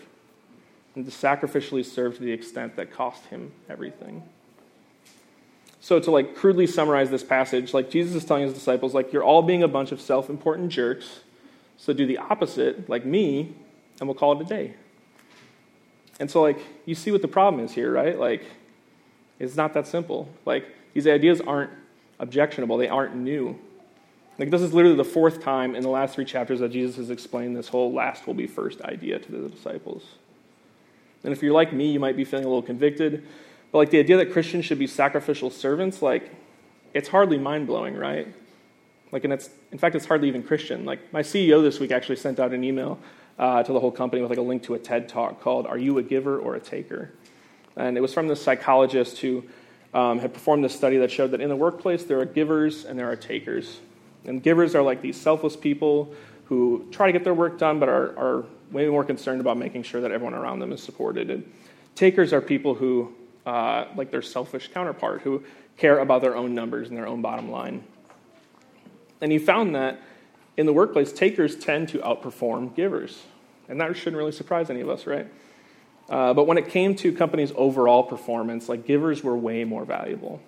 And 0.95 1.03
to 1.05 1.11
sacrificially 1.11 1.83
serve 1.83 2.17
to 2.17 2.21
the 2.21 2.31
extent 2.31 2.75
that 2.75 2.91
cost 2.91 3.25
him 3.25 3.51
everything. 3.67 4.21
So, 5.83 5.99
to 5.99 6.11
like 6.11 6.35
crudely 6.35 6.67
summarize 6.67 7.09
this 7.09 7.23
passage, 7.23 7.73
like 7.73 7.89
Jesus 7.89 8.13
is 8.13 8.23
telling 8.23 8.43
his 8.43 8.53
disciples, 8.53 8.93
like, 8.93 9.11
you're 9.11 9.23
all 9.23 9.41
being 9.41 9.63
a 9.63 9.67
bunch 9.67 9.91
of 9.91 9.99
self 9.99 10.29
important 10.29 10.69
jerks. 10.69 11.21
So, 11.77 11.91
do 11.91 12.05
the 12.05 12.19
opposite, 12.19 12.87
like 12.87 13.03
me, 13.03 13.55
and 13.99 14.07
we'll 14.07 14.15
call 14.15 14.39
it 14.39 14.41
a 14.41 14.45
day. 14.45 14.75
And 16.19 16.29
so, 16.29 16.43
like, 16.43 16.59
you 16.85 16.93
see 16.93 17.09
what 17.11 17.23
the 17.23 17.27
problem 17.27 17.65
is 17.65 17.71
here, 17.71 17.91
right? 17.91 18.19
Like, 18.19 18.43
it's 19.39 19.55
not 19.55 19.73
that 19.73 19.87
simple. 19.87 20.29
Like, 20.45 20.67
these 20.93 21.07
ideas 21.07 21.41
aren't 21.41 21.71
objectionable, 22.19 22.77
they 22.77 22.87
aren't 22.87 23.15
new. 23.15 23.57
Like, 24.37 24.49
this 24.49 24.61
is 24.61 24.73
literally 24.73 24.95
the 24.95 25.03
fourth 25.03 25.41
time 25.41 25.75
in 25.75 25.83
the 25.83 25.89
last 25.89 26.15
three 26.15 26.25
chapters 26.25 26.59
that 26.61 26.71
Jesus 26.71 26.95
has 26.95 27.09
explained 27.09 27.55
this 27.55 27.67
whole 27.67 27.93
last 27.93 28.25
will 28.25 28.33
be 28.33 28.47
first 28.47 28.81
idea 28.81 29.19
to 29.19 29.31
the 29.31 29.49
disciples. 29.49 30.03
And 31.23 31.31
if 31.31 31.43
you're 31.43 31.53
like 31.53 31.73
me, 31.73 31.91
you 31.91 31.99
might 31.99 32.17
be 32.17 32.23
feeling 32.23 32.45
a 32.45 32.47
little 32.47 32.63
convicted. 32.63 33.25
But, 33.71 33.77
like, 33.77 33.89
the 33.91 33.99
idea 33.99 34.17
that 34.17 34.31
Christians 34.31 34.65
should 34.65 34.79
be 34.79 34.87
sacrificial 34.87 35.49
servants, 35.49 36.01
like, 36.01 36.31
it's 36.93 37.09
hardly 37.09 37.37
mind 37.37 37.67
blowing, 37.67 37.95
right? 37.95 38.27
Like, 39.11 39.23
and 39.23 39.33
it's, 39.33 39.49
in 39.71 39.77
fact, 39.77 39.95
it's 39.95 40.05
hardly 40.05 40.27
even 40.27 40.43
Christian. 40.43 40.85
Like, 40.85 41.13
my 41.13 41.21
CEO 41.21 41.61
this 41.61 41.79
week 41.79 41.91
actually 41.91 42.15
sent 42.15 42.39
out 42.39 42.53
an 42.53 42.63
email 42.63 42.99
uh, 43.41 43.63
to 43.63 43.73
the 43.73 43.79
whole 43.79 43.91
company 43.91 44.21
with 44.21 44.29
like 44.29 44.37
a 44.37 44.43
link 44.43 44.63
to 44.63 44.75
a 44.75 44.79
TED 44.79 45.09
talk 45.09 45.41
called 45.41 45.65
"Are 45.65 45.77
You 45.77 45.97
a 45.97 46.03
Giver 46.03 46.39
or 46.39 46.55
a 46.55 46.59
Taker?" 46.59 47.11
And 47.75 47.97
it 47.97 48.01
was 48.01 48.13
from 48.13 48.27
this 48.27 48.41
psychologist 48.41 49.19
who 49.19 49.43
um, 49.93 50.19
had 50.19 50.33
performed 50.33 50.63
this 50.63 50.75
study 50.75 50.97
that 50.97 51.11
showed 51.11 51.31
that 51.31 51.41
in 51.41 51.49
the 51.49 51.55
workplace 51.55 52.03
there 52.03 52.19
are 52.19 52.25
givers 52.25 52.85
and 52.85 52.97
there 52.97 53.09
are 53.09 53.15
takers. 53.15 53.79
And 54.25 54.41
givers 54.41 54.75
are 54.75 54.81
like 54.81 55.01
these 55.01 55.19
selfless 55.19 55.55
people 55.55 56.13
who 56.45 56.87
try 56.91 57.07
to 57.07 57.13
get 57.13 57.23
their 57.23 57.33
work 57.33 57.57
done 57.57 57.79
but 57.79 57.89
are, 57.89 58.17
are 58.17 58.45
way 58.71 58.87
more 58.87 59.03
concerned 59.03 59.41
about 59.41 59.57
making 59.57 59.83
sure 59.83 60.01
that 60.01 60.11
everyone 60.11 60.33
around 60.33 60.59
them 60.59 60.71
is 60.71 60.81
supported. 60.81 61.29
And 61.29 61.51
takers 61.95 62.33
are 62.33 62.41
people 62.41 62.75
who, 62.75 63.13
uh, 63.45 63.85
like 63.95 64.11
their 64.11 64.21
selfish 64.21 64.69
counterpart, 64.73 65.21
who 65.21 65.43
care 65.77 65.99
about 65.99 66.21
their 66.21 66.35
own 66.35 66.53
numbers 66.53 66.89
and 66.89 66.97
their 66.97 67.07
own 67.07 67.21
bottom 67.21 67.49
line. 67.49 67.83
And 69.21 69.31
he 69.31 69.39
found 69.39 69.75
that 69.75 70.01
in 70.57 70.65
the 70.65 70.73
workplace, 70.73 71.11
takers 71.13 71.55
tend 71.55 71.89
to 71.89 71.99
outperform 71.99 72.75
givers. 72.75 73.21
And 73.69 73.79
that 73.79 73.95
shouldn't 73.95 74.17
really 74.17 74.31
surprise 74.31 74.69
any 74.69 74.81
of 74.81 74.89
us, 74.89 75.07
right? 75.07 75.27
Uh, 76.09 76.33
but 76.33 76.45
when 76.45 76.57
it 76.57 76.67
came 76.67 76.95
to 76.95 77.13
companies' 77.13 77.53
overall 77.55 78.03
performance, 78.03 78.67
like 78.67 78.85
givers 78.85 79.23
were 79.23 79.37
way 79.37 79.63
more 79.63 79.85
valuable. 79.85 80.41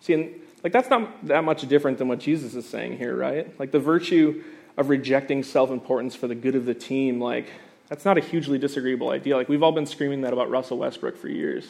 See, 0.00 0.12
and 0.14 0.40
like 0.62 0.72
that's 0.72 0.90
not 0.90 1.26
that 1.26 1.44
much 1.44 1.66
different 1.68 1.98
than 1.98 2.08
what 2.08 2.18
Jesus 2.18 2.54
is 2.54 2.68
saying 2.68 2.98
here, 2.98 3.16
right? 3.16 3.58
Like 3.58 3.70
the 3.72 3.80
virtue 3.80 4.42
of 4.76 4.88
rejecting 4.88 5.42
self-importance 5.42 6.14
for 6.14 6.28
the 6.28 6.34
good 6.34 6.54
of 6.54 6.66
the 6.66 6.74
team, 6.74 7.20
like 7.20 7.48
that's 7.88 8.04
not 8.04 8.16
a 8.16 8.20
hugely 8.20 8.58
disagreeable 8.58 9.10
idea. 9.10 9.36
Like 9.36 9.48
we've 9.48 9.62
all 9.62 9.72
been 9.72 9.86
screaming 9.86 10.22
that 10.22 10.32
about 10.32 10.50
Russell 10.50 10.78
Westbrook 10.78 11.16
for 11.16 11.28
years. 11.28 11.66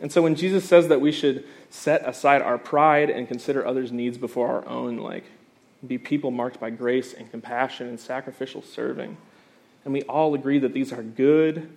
And 0.00 0.12
so 0.12 0.20
when 0.20 0.34
Jesus 0.34 0.64
says 0.64 0.88
that 0.88 1.00
we 1.00 1.10
should 1.10 1.44
set 1.70 2.06
aside 2.06 2.42
our 2.42 2.58
pride 2.58 3.08
and 3.08 3.26
consider 3.26 3.66
others' 3.66 3.90
needs 3.90 4.18
before 4.18 4.48
our 4.48 4.68
own, 4.68 4.98
like 4.98 5.24
be 5.86 5.98
people 5.98 6.30
marked 6.30 6.60
by 6.60 6.70
grace 6.70 7.14
and 7.14 7.30
compassion 7.30 7.88
and 7.88 7.98
sacrificial 7.98 8.62
serving, 8.62 9.16
and 9.84 9.94
we 9.94 10.02
all 10.02 10.34
agree 10.34 10.58
that 10.58 10.74
these 10.74 10.92
are 10.92 11.02
good 11.02 11.70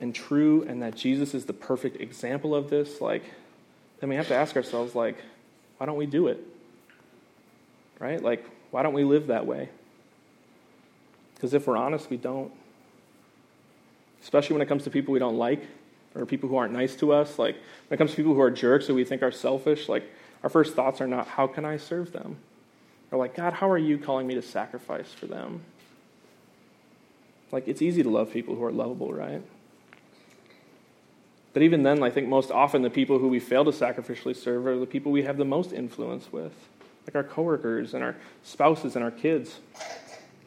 and 0.00 0.14
true 0.14 0.64
and 0.68 0.82
that 0.82 0.94
Jesus 0.94 1.32
is 1.32 1.46
the 1.46 1.52
perfect 1.54 2.00
example 2.00 2.54
of 2.54 2.68
this, 2.68 3.00
like 3.00 3.24
then 4.00 4.08
we 4.08 4.16
have 4.16 4.28
to 4.28 4.34
ask 4.34 4.56
ourselves 4.56 4.94
like 4.94 5.16
why 5.78 5.86
don't 5.86 5.96
we 5.96 6.06
do 6.06 6.28
it? 6.28 6.42
Right? 7.98 8.22
Like 8.22 8.44
why 8.70 8.82
don't 8.82 8.94
we 8.94 9.04
live 9.04 9.28
that 9.28 9.46
way? 9.46 9.68
Because 11.34 11.54
if 11.54 11.66
we're 11.66 11.76
honest, 11.76 12.08
we 12.10 12.16
don't. 12.16 12.50
Especially 14.22 14.54
when 14.54 14.62
it 14.62 14.66
comes 14.66 14.84
to 14.84 14.90
people 14.90 15.12
we 15.12 15.18
don't 15.18 15.36
like 15.36 15.62
or 16.14 16.24
people 16.26 16.48
who 16.48 16.56
aren't 16.56 16.72
nice 16.72 16.96
to 16.96 17.12
us. 17.12 17.38
Like 17.38 17.56
when 17.88 17.96
it 17.96 17.98
comes 17.98 18.10
to 18.10 18.16
people 18.16 18.34
who 18.34 18.40
are 18.40 18.50
jerks 18.50 18.86
who 18.86 18.94
we 18.94 19.04
think 19.04 19.22
are 19.22 19.30
selfish, 19.30 19.88
like 19.88 20.04
our 20.42 20.50
first 20.50 20.74
thoughts 20.74 21.00
are 21.00 21.06
not, 21.06 21.26
how 21.26 21.46
can 21.46 21.64
I 21.64 21.76
serve 21.76 22.12
them? 22.12 22.38
Or 23.12 23.18
like, 23.18 23.34
God, 23.34 23.52
how 23.52 23.70
are 23.70 23.78
you 23.78 23.98
calling 23.98 24.26
me 24.26 24.34
to 24.34 24.42
sacrifice 24.42 25.12
for 25.12 25.26
them? 25.26 25.62
Like 27.52 27.68
it's 27.68 27.82
easy 27.82 28.02
to 28.02 28.10
love 28.10 28.32
people 28.32 28.56
who 28.56 28.64
are 28.64 28.72
lovable, 28.72 29.12
right? 29.12 29.42
But 31.56 31.62
even 31.62 31.84
then, 31.84 32.02
I 32.02 32.10
think 32.10 32.28
most 32.28 32.50
often 32.50 32.82
the 32.82 32.90
people 32.90 33.18
who 33.18 33.28
we 33.28 33.40
fail 33.40 33.64
to 33.64 33.70
sacrificially 33.70 34.36
serve 34.36 34.66
are 34.66 34.78
the 34.78 34.84
people 34.84 35.10
we 35.10 35.22
have 35.22 35.38
the 35.38 35.46
most 35.46 35.72
influence 35.72 36.30
with, 36.30 36.52
like 37.06 37.14
our 37.14 37.24
coworkers 37.24 37.94
and 37.94 38.04
our 38.04 38.14
spouses 38.42 38.94
and 38.94 39.02
our 39.02 39.10
kids. 39.10 39.58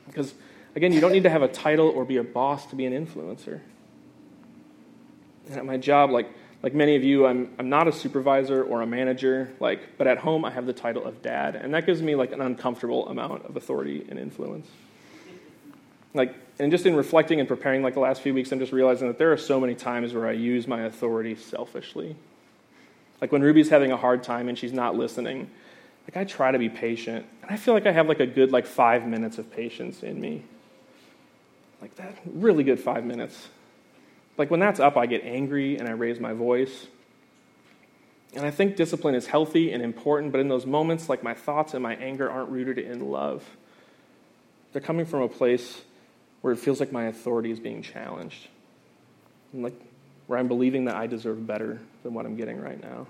Because, 0.05 0.35
again, 0.75 0.93
you 0.93 1.01
don't 1.01 1.11
need 1.11 1.23
to 1.23 1.29
have 1.31 1.41
a 1.41 1.47
title 1.47 1.87
or 1.87 2.05
be 2.05 2.17
a 2.17 2.23
boss 2.23 2.67
to 2.67 2.75
be 2.75 2.85
an 2.85 2.93
influencer. 2.93 3.59
And 5.49 5.57
at 5.57 5.65
my 5.65 5.77
job, 5.77 6.11
like, 6.11 6.29
like 6.61 6.75
many 6.75 6.95
of 6.95 7.03
you, 7.03 7.25
I'm, 7.25 7.55
I'm 7.57 7.69
not 7.69 7.87
a 7.87 7.91
supervisor 7.91 8.63
or 8.63 8.83
a 8.83 8.85
manager, 8.85 9.49
like, 9.59 9.97
but 9.97 10.05
at 10.05 10.19
home 10.19 10.45
I 10.45 10.51
have 10.51 10.67
the 10.67 10.73
title 10.73 11.03
of 11.05 11.23
dad, 11.23 11.55
and 11.55 11.73
that 11.73 11.87
gives 11.87 12.03
me 12.03 12.13
like 12.13 12.33
an 12.33 12.41
uncomfortable 12.41 13.09
amount 13.09 13.45
of 13.45 13.57
authority 13.57 14.05
and 14.09 14.19
influence. 14.19 14.67
Like, 16.13 16.35
and 16.57 16.71
just 16.71 16.85
in 16.85 16.95
reflecting 16.95 17.39
and 17.39 17.47
preparing 17.47 17.83
like 17.83 17.93
the 17.93 17.99
last 17.99 18.21
few 18.21 18.33
weeks, 18.33 18.51
I'm 18.51 18.59
just 18.59 18.71
realizing 18.71 19.07
that 19.07 19.17
there 19.17 19.31
are 19.31 19.37
so 19.37 19.59
many 19.59 19.75
times 19.75 20.13
where 20.13 20.27
I 20.27 20.31
use 20.31 20.67
my 20.67 20.81
authority 20.81 21.35
selfishly. 21.35 22.15
Like 23.21 23.31
when 23.31 23.41
Ruby's 23.41 23.69
having 23.69 23.91
a 23.91 23.97
hard 23.97 24.23
time 24.23 24.49
and 24.49 24.57
she's 24.57 24.73
not 24.73 24.95
listening, 24.95 25.49
like 26.07 26.17
I 26.17 26.23
try 26.23 26.51
to 26.51 26.57
be 26.57 26.69
patient, 26.69 27.25
and 27.41 27.51
I 27.51 27.57
feel 27.57 27.73
like 27.73 27.85
I 27.85 27.91
have 27.91 28.07
like 28.07 28.19
a 28.19 28.25
good 28.25 28.51
like 28.51 28.65
five 28.65 29.05
minutes 29.05 29.37
of 29.37 29.51
patience 29.51 30.01
in 30.01 30.19
me. 30.19 30.43
Like 31.81 31.95
that, 31.97 32.17
really 32.25 32.63
good 32.63 32.79
five 32.79 33.05
minutes. 33.05 33.47
Like 34.37 34.49
when 34.49 34.59
that's 34.59 34.79
up, 34.79 34.97
I 34.97 35.05
get 35.05 35.23
angry 35.23 35.77
and 35.77 35.87
I 35.87 35.91
raise 35.91 36.19
my 36.19 36.33
voice. 36.33 36.87
And 38.33 38.45
I 38.45 38.51
think 38.51 38.75
discipline 38.75 39.15
is 39.15 39.27
healthy 39.27 39.71
and 39.71 39.83
important, 39.83 40.31
but 40.31 40.39
in 40.39 40.47
those 40.47 40.65
moments, 40.65 41.09
like 41.09 41.23
my 41.23 41.33
thoughts 41.33 41.73
and 41.73 41.83
my 41.83 41.95
anger 41.95 42.29
aren't 42.29 42.49
rooted 42.49 42.77
in 42.77 43.09
love. 43.09 43.43
They're 44.71 44.81
coming 44.81 45.05
from 45.05 45.21
a 45.21 45.29
place 45.29 45.81
where 46.41 46.53
it 46.53 46.57
feels 46.57 46.79
like 46.79 46.91
my 46.91 47.05
authority 47.05 47.51
is 47.51 47.59
being 47.59 47.81
challenged. 47.81 48.47
Like 49.53 49.79
where 50.27 50.37
I'm 50.37 50.47
believing 50.47 50.85
that 50.85 50.95
I 50.95 51.07
deserve 51.07 51.45
better 51.45 51.79
than 52.03 52.13
what 52.13 52.25
I'm 52.25 52.35
getting 52.35 52.61
right 52.61 52.81
now. 52.81 53.07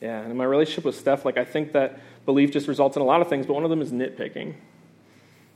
Yeah, 0.00 0.20
and 0.20 0.30
in 0.30 0.36
my 0.36 0.44
relationship 0.44 0.84
with 0.84 0.96
Steph, 0.96 1.24
like 1.24 1.38
I 1.38 1.44
think 1.44 1.72
that 1.72 1.98
belief 2.26 2.52
just 2.52 2.68
results 2.68 2.96
in 2.96 3.02
a 3.02 3.04
lot 3.04 3.22
of 3.22 3.28
things, 3.28 3.46
but 3.46 3.54
one 3.54 3.64
of 3.64 3.70
them 3.70 3.80
is 3.80 3.92
nitpicking. 3.92 4.54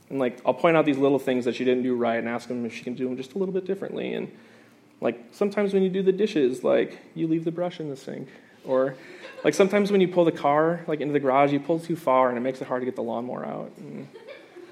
And 0.09 0.19
like 0.19 0.39
I'll 0.45 0.53
point 0.53 0.75
out 0.75 0.85
these 0.85 0.97
little 0.97 1.19
things 1.19 1.45
that 1.45 1.55
she 1.55 1.63
didn't 1.63 1.83
do 1.83 1.95
right 1.95 2.17
and 2.17 2.27
ask 2.27 2.47
them 2.47 2.65
if 2.65 2.75
she 2.75 2.83
can 2.83 2.95
do 2.95 3.05
them 3.05 3.15
just 3.15 3.33
a 3.33 3.37
little 3.37 3.53
bit 3.53 3.65
differently. 3.65 4.13
And 4.13 4.31
like 4.99 5.23
sometimes 5.31 5.73
when 5.73 5.83
you 5.83 5.89
do 5.89 6.01
the 6.01 6.11
dishes, 6.11 6.63
like 6.63 6.99
you 7.13 7.27
leave 7.27 7.45
the 7.45 7.51
brush 7.51 7.79
in 7.79 7.89
the 7.89 7.95
sink. 7.95 8.27
Or 8.65 8.95
like 9.43 9.53
sometimes 9.53 9.91
when 9.91 10.01
you 10.01 10.07
pull 10.07 10.25
the 10.25 10.31
car 10.31 10.81
like 10.87 10.99
into 10.99 11.13
the 11.13 11.19
garage, 11.19 11.53
you 11.53 11.59
pull 11.59 11.79
too 11.79 11.95
far 11.95 12.29
and 12.29 12.37
it 12.37 12.41
makes 12.41 12.61
it 12.61 12.67
hard 12.67 12.81
to 12.81 12.85
get 12.85 12.95
the 12.95 13.03
lawnmower 13.03 13.45
out. 13.45 13.71
And, 13.77 14.07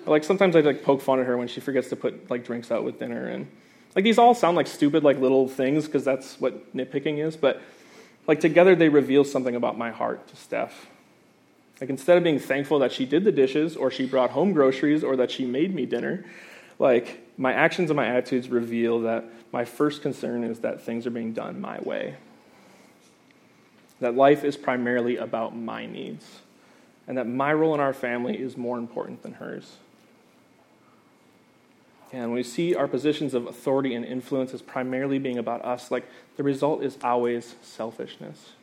like 0.10 0.24
sometimes 0.24 0.56
I 0.56 0.62
like 0.62 0.84
poke 0.84 1.02
fun 1.02 1.20
at 1.20 1.26
her 1.26 1.38
when 1.38 1.48
she 1.48 1.62
forgets 1.62 1.90
to 1.90 1.96
put 1.96 2.30
like 2.30 2.46
drinks 2.46 2.72
out 2.72 2.84
with 2.84 3.00
dinner, 3.00 3.28
and 3.28 3.48
like 3.96 4.04
these 4.04 4.18
all 4.18 4.34
sound 4.34 4.56
like 4.58 4.68
stupid 4.68 5.04
like 5.04 5.20
little 5.20 5.48
things 5.48 5.86
because 5.86 6.04
that's 6.04 6.40
what 6.40 6.76
nitpicking 6.76 7.24
is. 7.26 7.36
But 7.36 7.62
like 8.28 8.40
together 8.40 8.76
they 8.76 8.90
reveal 8.90 9.24
something 9.24 9.56
about 9.56 9.78
my 9.78 9.92
heart 9.92 10.28
to 10.28 10.36
Steph. 10.36 10.88
Like 11.82 11.90
instead 11.90 12.18
of 12.18 12.24
being 12.24 12.40
thankful 12.40 12.80
that 12.80 12.92
she 12.92 13.06
did 13.06 13.24
the 13.24 13.32
dishes 13.32 13.76
or 13.76 13.90
she 13.90 14.06
brought 14.06 14.32
home 14.32 14.52
groceries 14.52 15.04
or 15.04 15.16
that 15.16 15.32
she 15.32 15.46
made 15.46 15.74
me 15.74 15.86
dinner, 15.86 16.26
like 16.78 17.22
my 17.38 17.54
actions 17.54 17.90
and 17.90 17.98
my 17.98 18.08
attitudes 18.08 18.50
reveal 18.50 19.02
that 19.02 19.26
my 19.52 19.66
first 19.66 20.02
concern 20.02 20.44
is 20.44 20.60
that 20.60 20.82
things 20.82 21.08
are 21.08 21.12
being 21.12 21.34
done 21.34 21.60
my 21.60 21.80
way. 21.80 22.16
That 24.02 24.16
life 24.16 24.44
is 24.44 24.56
primarily 24.56 25.18
about 25.18 25.56
my 25.56 25.86
needs, 25.86 26.26
and 27.08 27.18
that 27.18 27.28
my 27.28 27.54
role 27.54 27.74
in 27.74 27.80
our 27.80 27.94
family 27.94 28.40
is 28.40 28.56
more 28.56 28.78
important 28.78 29.24
than 29.24 29.34
hers. 29.34 29.78
And 32.12 32.34
we 32.34 32.42
see 32.42 32.76
our 32.76 32.88
positions 32.88 33.34
of 33.34 33.46
authority 33.46 33.94
and 33.94 34.04
influence 34.04 34.54
as 34.54 34.62
primarily 34.62 35.20
being 35.20 35.38
about 35.38 35.64
us, 35.64 35.92
like 35.92 36.08
the 36.38 36.44
result 36.44 36.84
is 36.84 36.98
always 37.04 37.56
selfishness. 37.62 38.54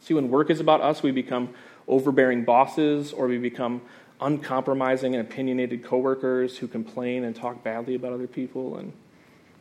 See, 0.00 0.14
when 0.14 0.30
work 0.30 0.50
is 0.50 0.58
about 0.58 0.80
us, 0.80 1.02
we 1.02 1.12
become 1.12 1.50
overbearing 1.86 2.44
bosses 2.44 3.12
or 3.12 3.26
we 3.26 3.38
become 3.38 3.82
uncompromising 4.20 5.14
and 5.14 5.26
opinionated 5.26 5.84
coworkers 5.84 6.58
who 6.58 6.68
complain 6.68 7.24
and 7.24 7.34
talk 7.34 7.62
badly 7.62 7.94
about 7.94 8.12
other 8.12 8.26
people 8.26 8.76
and 8.78 8.92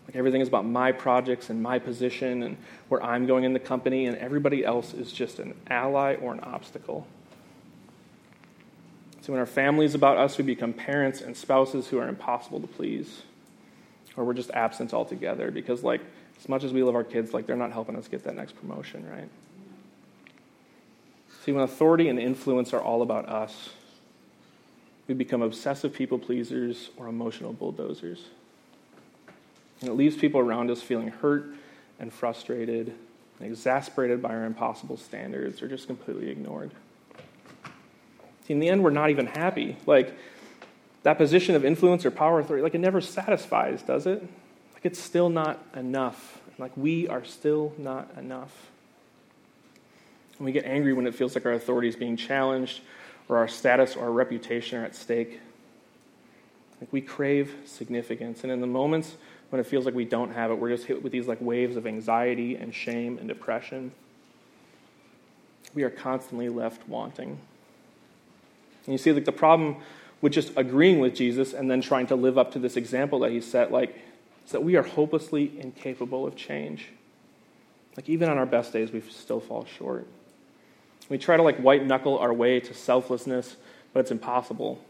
like 0.07 0.15
everything 0.15 0.41
is 0.41 0.47
about 0.47 0.65
my 0.65 0.91
projects 0.91 1.49
and 1.49 1.61
my 1.61 1.79
position 1.79 2.43
and 2.43 2.57
where 2.89 3.03
I'm 3.03 3.25
going 3.25 3.43
in 3.43 3.53
the 3.53 3.59
company 3.59 4.05
and 4.05 4.17
everybody 4.17 4.63
else 4.63 4.93
is 4.93 5.11
just 5.11 5.39
an 5.39 5.53
ally 5.67 6.15
or 6.15 6.33
an 6.33 6.39
obstacle. 6.41 7.07
So 9.21 9.31
when 9.31 9.39
our 9.39 9.45
family 9.45 9.85
is 9.85 9.93
about 9.93 10.17
us, 10.17 10.37
we 10.37 10.43
become 10.43 10.73
parents 10.73 11.21
and 11.21 11.37
spouses 11.37 11.87
who 11.87 11.99
are 11.99 12.07
impossible 12.07 12.59
to 12.59 12.67
please. 12.67 13.21
Or 14.17 14.25
we're 14.25 14.33
just 14.33 14.51
absent 14.51 14.93
altogether 14.93 15.51
because, 15.51 15.83
like, 15.83 16.01
as 16.39 16.49
much 16.49 16.63
as 16.63 16.73
we 16.73 16.81
love 16.83 16.95
our 16.95 17.03
kids, 17.03 17.33
like, 17.33 17.45
they're 17.45 17.55
not 17.55 17.71
helping 17.71 17.95
us 17.95 18.07
get 18.07 18.23
that 18.23 18.35
next 18.35 18.53
promotion, 18.53 19.07
right? 19.09 19.29
See, 21.45 21.51
when 21.51 21.63
authority 21.63 22.09
and 22.09 22.19
influence 22.19 22.73
are 22.73 22.81
all 22.81 23.01
about 23.01 23.29
us, 23.29 23.69
we 25.07 25.13
become 25.13 25.41
obsessive 25.41 25.93
people 25.93 26.17
pleasers 26.17 26.89
or 26.97 27.07
emotional 27.07 27.53
bulldozers. 27.53 28.25
And 29.81 29.89
it 29.89 29.93
leaves 29.93 30.15
people 30.15 30.39
around 30.39 30.69
us 30.71 30.81
feeling 30.81 31.09
hurt 31.09 31.45
and 31.99 32.11
frustrated 32.11 32.93
and 33.39 33.47
exasperated 33.47 34.21
by 34.21 34.29
our 34.29 34.45
impossible 34.45 34.97
standards 34.97 35.61
or 35.61 35.67
just 35.67 35.87
completely 35.87 36.29
ignored. 36.29 36.71
See, 38.45 38.53
in 38.53 38.59
the 38.59 38.69
end, 38.69 38.83
we're 38.83 38.89
not 38.89 39.09
even 39.09 39.27
happy. 39.27 39.77
Like, 39.85 40.13
that 41.03 41.17
position 41.17 41.55
of 41.55 41.65
influence 41.65 42.05
or 42.05 42.11
power 42.11 42.39
authority, 42.39 42.63
like, 42.63 42.75
it 42.75 42.79
never 42.79 43.01
satisfies, 43.01 43.81
does 43.81 44.05
it? 44.05 44.21
Like, 44.73 44.85
it's 44.85 44.99
still 44.99 45.29
not 45.29 45.63
enough. 45.75 46.39
Like, 46.57 46.75
we 46.75 47.07
are 47.07 47.23
still 47.23 47.73
not 47.77 48.09
enough. 48.17 48.69
And 50.37 50.45
we 50.45 50.51
get 50.51 50.65
angry 50.65 50.93
when 50.93 51.07
it 51.07 51.15
feels 51.15 51.35
like 51.35 51.45
our 51.45 51.53
authority 51.53 51.87
is 51.87 51.95
being 51.95 52.17
challenged 52.17 52.81
or 53.29 53.37
our 53.37 53.47
status 53.47 53.95
or 53.95 54.05
our 54.05 54.11
reputation 54.11 54.79
are 54.79 54.85
at 54.85 54.95
stake. 54.95 55.39
Like, 56.79 56.91
we 56.91 57.01
crave 57.01 57.53
significance. 57.65 58.43
And 58.43 58.51
in 58.51 58.59
the 58.59 58.67
moments 58.67 59.15
when 59.49 59.59
it 59.59 59.67
feels 59.67 59.85
like 59.85 59.93
we 59.93 60.05
don't 60.05 60.33
have 60.33 60.49
it, 60.49 60.55
we're 60.55 60.69
just 60.69 60.85
hit 60.85 61.03
with 61.03 61.11
these, 61.11 61.27
like, 61.27 61.39
waves 61.41 61.75
of 61.75 61.85
anxiety 61.85 62.55
and 62.55 62.73
shame 62.73 63.17
and 63.17 63.27
depression. 63.27 63.91
We 65.73 65.83
are 65.83 65.89
constantly 65.89 66.49
left 66.49 66.87
wanting. 66.87 67.39
And 68.85 68.93
you 68.93 68.97
see, 68.97 69.11
like 69.11 69.25
the 69.25 69.31
problem 69.31 69.77
with 70.21 70.33
just 70.33 70.51
agreeing 70.55 70.99
with 70.99 71.15
Jesus 71.15 71.53
and 71.53 71.69
then 71.69 71.81
trying 71.81 72.07
to 72.07 72.15
live 72.15 72.37
up 72.37 72.51
to 72.53 72.59
this 72.59 72.77
example 72.77 73.19
that 73.19 73.31
he 73.31 73.41
set, 73.41 73.71
like, 73.71 73.95
is 74.45 74.51
that 74.51 74.63
we 74.63 74.75
are 74.75 74.83
hopelessly 74.83 75.59
incapable 75.59 76.25
of 76.25 76.35
change. 76.35 76.89
Like, 77.95 78.07
even 78.07 78.29
on 78.29 78.37
our 78.37 78.45
best 78.45 78.71
days, 78.71 78.91
we 78.91 79.01
still 79.01 79.39
fall 79.39 79.65
short. 79.65 80.07
We 81.09 81.17
try 81.17 81.35
to 81.35 81.43
like 81.43 81.57
white 81.57 81.85
knuckle 81.85 82.17
our 82.19 82.33
way 82.33 82.61
to 82.61 82.73
selflessness, 82.73 83.57
but 83.91 83.99
it's 83.99 84.11
impossible. 84.11 84.81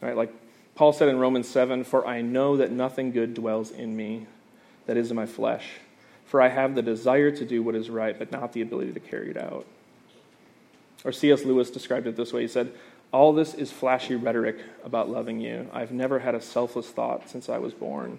Right? 0.00 0.16
Like 0.16 0.32
Paul 0.76 0.92
said 0.92 1.08
in 1.08 1.18
Romans 1.18 1.48
7 1.48 1.82
For 1.82 2.06
I 2.06 2.20
know 2.22 2.56
that 2.56 2.70
nothing 2.70 3.10
good 3.10 3.34
dwells 3.34 3.72
in 3.72 3.96
me, 3.96 4.28
that 4.86 4.96
is 4.96 5.10
in 5.10 5.16
my 5.16 5.26
flesh. 5.26 5.66
For 6.24 6.40
I 6.40 6.48
have 6.48 6.76
the 6.76 6.82
desire 6.82 7.32
to 7.32 7.44
do 7.44 7.64
what 7.64 7.74
is 7.74 7.90
right, 7.90 8.16
but 8.16 8.30
not 8.30 8.52
the 8.52 8.60
ability 8.60 8.92
to 8.92 9.00
carry 9.00 9.30
it 9.30 9.36
out. 9.36 9.66
Or 11.04 11.12
C.S. 11.12 11.44
Lewis 11.44 11.70
described 11.70 12.06
it 12.06 12.16
this 12.16 12.32
way 12.32 12.42
He 12.42 12.48
said, 12.48 12.72
All 13.12 13.32
this 13.32 13.54
is 13.54 13.70
flashy 13.70 14.16
rhetoric 14.16 14.58
about 14.84 15.08
loving 15.08 15.40
you. 15.40 15.68
I've 15.72 15.92
never 15.92 16.18
had 16.18 16.34
a 16.34 16.40
selfless 16.40 16.88
thought 16.88 17.28
since 17.28 17.48
I 17.48 17.58
was 17.58 17.72
born. 17.72 18.18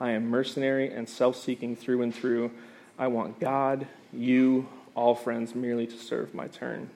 I 0.00 0.12
am 0.12 0.28
mercenary 0.28 0.92
and 0.92 1.08
self 1.08 1.36
seeking 1.36 1.76
through 1.76 2.02
and 2.02 2.14
through. 2.14 2.50
I 2.98 3.08
want 3.08 3.40
God, 3.40 3.86
you, 4.12 4.68
all 4.94 5.14
friends, 5.14 5.54
merely 5.54 5.86
to 5.86 5.96
serve 5.96 6.34
my 6.34 6.48
turn. 6.48 6.90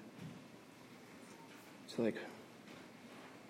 So, 1.89 2.03
like, 2.03 2.17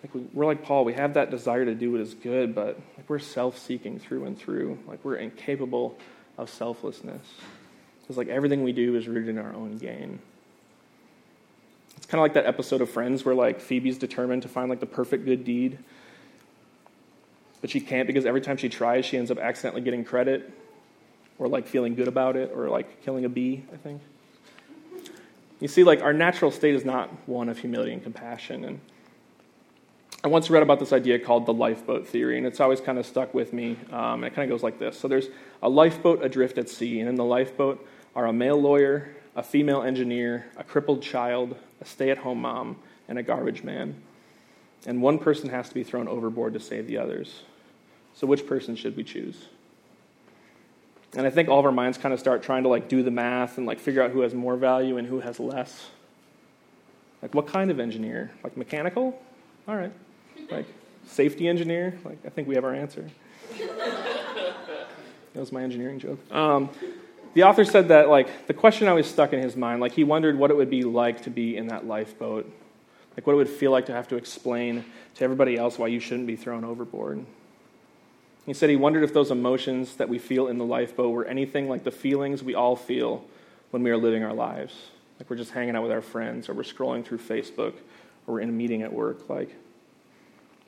like 0.03 0.13
we, 0.13 0.21
we're 0.33 0.45
like 0.45 0.63
Paul, 0.63 0.85
we 0.85 0.93
have 0.93 1.13
that 1.13 1.31
desire 1.31 1.65
to 1.65 1.73
do 1.73 1.91
what 1.91 2.01
is 2.01 2.13
good, 2.13 2.53
but 2.53 2.79
like 2.97 3.09
we're 3.09 3.19
self-seeking 3.19 3.99
through 3.99 4.25
and 4.25 4.37
through. 4.37 4.77
Like 4.85 5.03
we're 5.03 5.15
incapable 5.15 5.97
of 6.37 6.49
selflessness. 6.49 7.25
Because 8.01 8.17
like 8.17 8.27
everything 8.27 8.63
we 8.63 8.73
do 8.73 8.95
is 8.95 9.07
rooted 9.07 9.29
in 9.29 9.37
our 9.37 9.53
own 9.53 9.77
gain. 9.77 10.19
Kind 12.13 12.19
of 12.19 12.25
like 12.25 12.33
that 12.35 12.45
episode 12.45 12.79
of 12.81 12.91
Friends 12.91 13.25
where 13.25 13.33
like 13.33 13.59
Phoebe's 13.59 13.97
determined 13.97 14.43
to 14.43 14.47
find 14.47 14.69
like 14.69 14.79
the 14.79 14.85
perfect 14.85 15.25
good 15.25 15.43
deed, 15.43 15.79
but 17.59 17.71
she 17.71 17.79
can't 17.79 18.05
because 18.05 18.27
every 18.27 18.39
time 18.39 18.55
she 18.55 18.69
tries, 18.69 19.03
she 19.03 19.17
ends 19.17 19.31
up 19.31 19.39
accidentally 19.39 19.81
getting 19.81 20.05
credit, 20.05 20.53
or 21.39 21.47
like 21.47 21.65
feeling 21.65 21.95
good 21.95 22.07
about 22.07 22.35
it, 22.35 22.51
or 22.53 22.69
like 22.69 23.01
killing 23.01 23.25
a 23.25 23.29
bee. 23.29 23.63
I 23.73 23.77
think. 23.77 23.99
You 25.59 25.67
see, 25.67 25.83
like 25.83 26.03
our 26.03 26.13
natural 26.13 26.51
state 26.51 26.75
is 26.75 26.85
not 26.85 27.09
one 27.27 27.49
of 27.49 27.57
humility 27.57 27.93
and 27.93 28.03
compassion, 28.03 28.63
and 28.63 28.79
I 30.23 30.27
once 30.27 30.51
read 30.51 30.61
about 30.61 30.79
this 30.79 30.93
idea 30.93 31.17
called 31.17 31.47
the 31.47 31.53
lifeboat 31.53 32.05
theory, 32.05 32.37
and 32.37 32.45
it's 32.45 32.59
always 32.59 32.79
kind 32.79 32.99
of 32.99 33.07
stuck 33.07 33.33
with 33.33 33.53
me. 33.53 33.75
Um, 33.91 34.23
and 34.23 34.25
it 34.25 34.35
kind 34.35 34.47
of 34.47 34.55
goes 34.55 34.61
like 34.61 34.77
this 34.77 34.99
So 34.99 35.07
there's 35.07 35.29
a 35.63 35.69
lifeboat 35.69 36.23
adrift 36.23 36.59
at 36.59 36.69
sea, 36.69 36.99
and 36.99 37.09
in 37.09 37.15
the 37.15 37.25
lifeboat 37.25 37.83
are 38.15 38.27
a 38.27 38.33
male 38.33 38.61
lawyer, 38.61 39.15
a 39.35 39.43
female 39.43 39.81
engineer, 39.81 40.45
a 40.57 40.63
crippled 40.63 41.01
child, 41.01 41.55
a 41.81 41.85
stay 41.85 42.09
at 42.09 42.19
home 42.19 42.41
mom, 42.41 42.77
and 43.07 43.17
a 43.17 43.23
garbage 43.23 43.63
man. 43.63 43.95
And 44.85 45.01
one 45.01 45.17
person 45.17 45.49
has 45.49 45.69
to 45.69 45.73
be 45.73 45.83
thrown 45.83 46.07
overboard 46.07 46.53
to 46.53 46.59
save 46.59 46.87
the 46.87 46.97
others. 46.97 47.43
So 48.15 48.27
which 48.27 48.45
person 48.45 48.75
should 48.75 48.95
we 48.95 49.03
choose? 49.03 49.45
And 51.15 51.25
I 51.25 51.29
think 51.29 51.49
all 51.49 51.59
of 51.59 51.65
our 51.65 51.71
minds 51.71 51.97
kind 51.97 52.13
of 52.13 52.19
start 52.19 52.43
trying 52.43 52.63
to 52.63 52.69
like 52.69 52.89
do 52.89 53.03
the 53.03 53.11
math 53.11 53.57
and 53.57 53.65
like 53.65 53.79
figure 53.79 54.01
out 54.01 54.11
who 54.11 54.21
has 54.21 54.33
more 54.33 54.55
value 54.55 54.97
and 54.97 55.07
who 55.07 55.19
has 55.19 55.39
less. 55.39 55.89
Like 57.21 57.33
what 57.33 57.47
kind 57.47 57.71
of 57.71 57.79
engineer? 57.79 58.31
Like 58.43 58.57
mechanical? 58.57 59.21
All 59.67 59.75
right 59.75 59.93
like 60.51 60.65
safety 61.05 61.47
engineer. 61.47 61.97
Like 62.03 62.19
I 62.25 62.29
think 62.29 62.47
we 62.47 62.55
have 62.55 62.63
our 62.63 62.73
answer. 62.73 63.09
that 63.57 64.87
was 65.35 65.51
my 65.51 65.63
engineering 65.63 65.99
joke. 65.99 66.19
Um, 66.31 66.69
the 67.33 67.43
author 67.43 67.65
said 67.65 67.87
that 67.89 68.09
like 68.09 68.47
the 68.47 68.53
question 68.53 68.87
always 68.87 69.07
stuck 69.07 69.33
in 69.33 69.41
his 69.41 69.55
mind. 69.55 69.81
Like 69.81 69.93
he 69.93 70.03
wondered 70.03 70.37
what 70.37 70.51
it 70.51 70.57
would 70.57 70.69
be 70.69 70.83
like 70.83 71.23
to 71.23 71.29
be 71.29 71.57
in 71.57 71.67
that 71.67 71.85
lifeboat, 71.87 72.51
like 73.17 73.25
what 73.25 73.33
it 73.33 73.37
would 73.37 73.49
feel 73.49 73.71
like 73.71 73.87
to 73.87 73.93
have 73.93 74.07
to 74.09 74.15
explain 74.15 74.85
to 75.15 75.23
everybody 75.23 75.57
else 75.57 75.77
why 75.77 75.87
you 75.87 75.99
shouldn't 75.99 76.27
be 76.27 76.35
thrown 76.35 76.63
overboard. 76.63 77.25
He 78.45 78.53
said 78.53 78.69
he 78.69 78.75
wondered 78.75 79.03
if 79.03 79.13
those 79.13 79.31
emotions 79.31 79.95
that 79.95 80.09
we 80.09 80.19
feel 80.19 80.47
in 80.47 80.57
the 80.57 80.65
lifeboat 80.65 81.13
were 81.13 81.25
anything 81.25 81.69
like 81.69 81.83
the 81.83 81.91
feelings 81.91 82.43
we 82.43 82.55
all 82.55 82.75
feel 82.75 83.23
when 83.71 83.83
we 83.83 83.89
are 83.89 83.97
living 83.97 84.23
our 84.23 84.33
lives. 84.33 84.75
Like 85.19 85.29
we're 85.29 85.37
just 85.37 85.51
hanging 85.51 85.75
out 85.75 85.83
with 85.83 85.91
our 85.91 86.01
friends, 86.01 86.49
or 86.49 86.53
we're 86.53 86.63
scrolling 86.63 87.05
through 87.05 87.19
Facebook, 87.19 87.73
or 88.27 88.35
we're 88.35 88.41
in 88.41 88.49
a 88.49 88.53
meeting 88.53 88.81
at 88.81 88.91
work. 88.91 89.29
Like, 89.29 89.55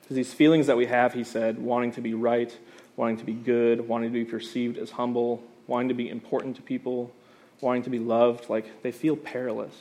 because 0.00 0.16
these 0.16 0.32
feelings 0.32 0.68
that 0.68 0.76
we 0.76 0.86
have, 0.86 1.12
he 1.12 1.24
said, 1.24 1.58
wanting 1.58 1.92
to 1.92 2.00
be 2.00 2.14
right, 2.14 2.56
wanting 2.96 3.18
to 3.18 3.24
be 3.24 3.34
good, 3.34 3.86
wanting 3.86 4.10
to 4.10 4.12
be 4.12 4.24
perceived 4.24 4.78
as 4.78 4.92
humble, 4.92 5.42
wanting 5.66 5.88
to 5.88 5.94
be 5.94 6.08
important 6.08 6.56
to 6.56 6.62
people, 6.62 7.12
wanting 7.60 7.82
to 7.82 7.90
be 7.90 7.98
loved, 7.98 8.48
like 8.48 8.82
they 8.82 8.92
feel 8.92 9.16
perilous. 9.16 9.74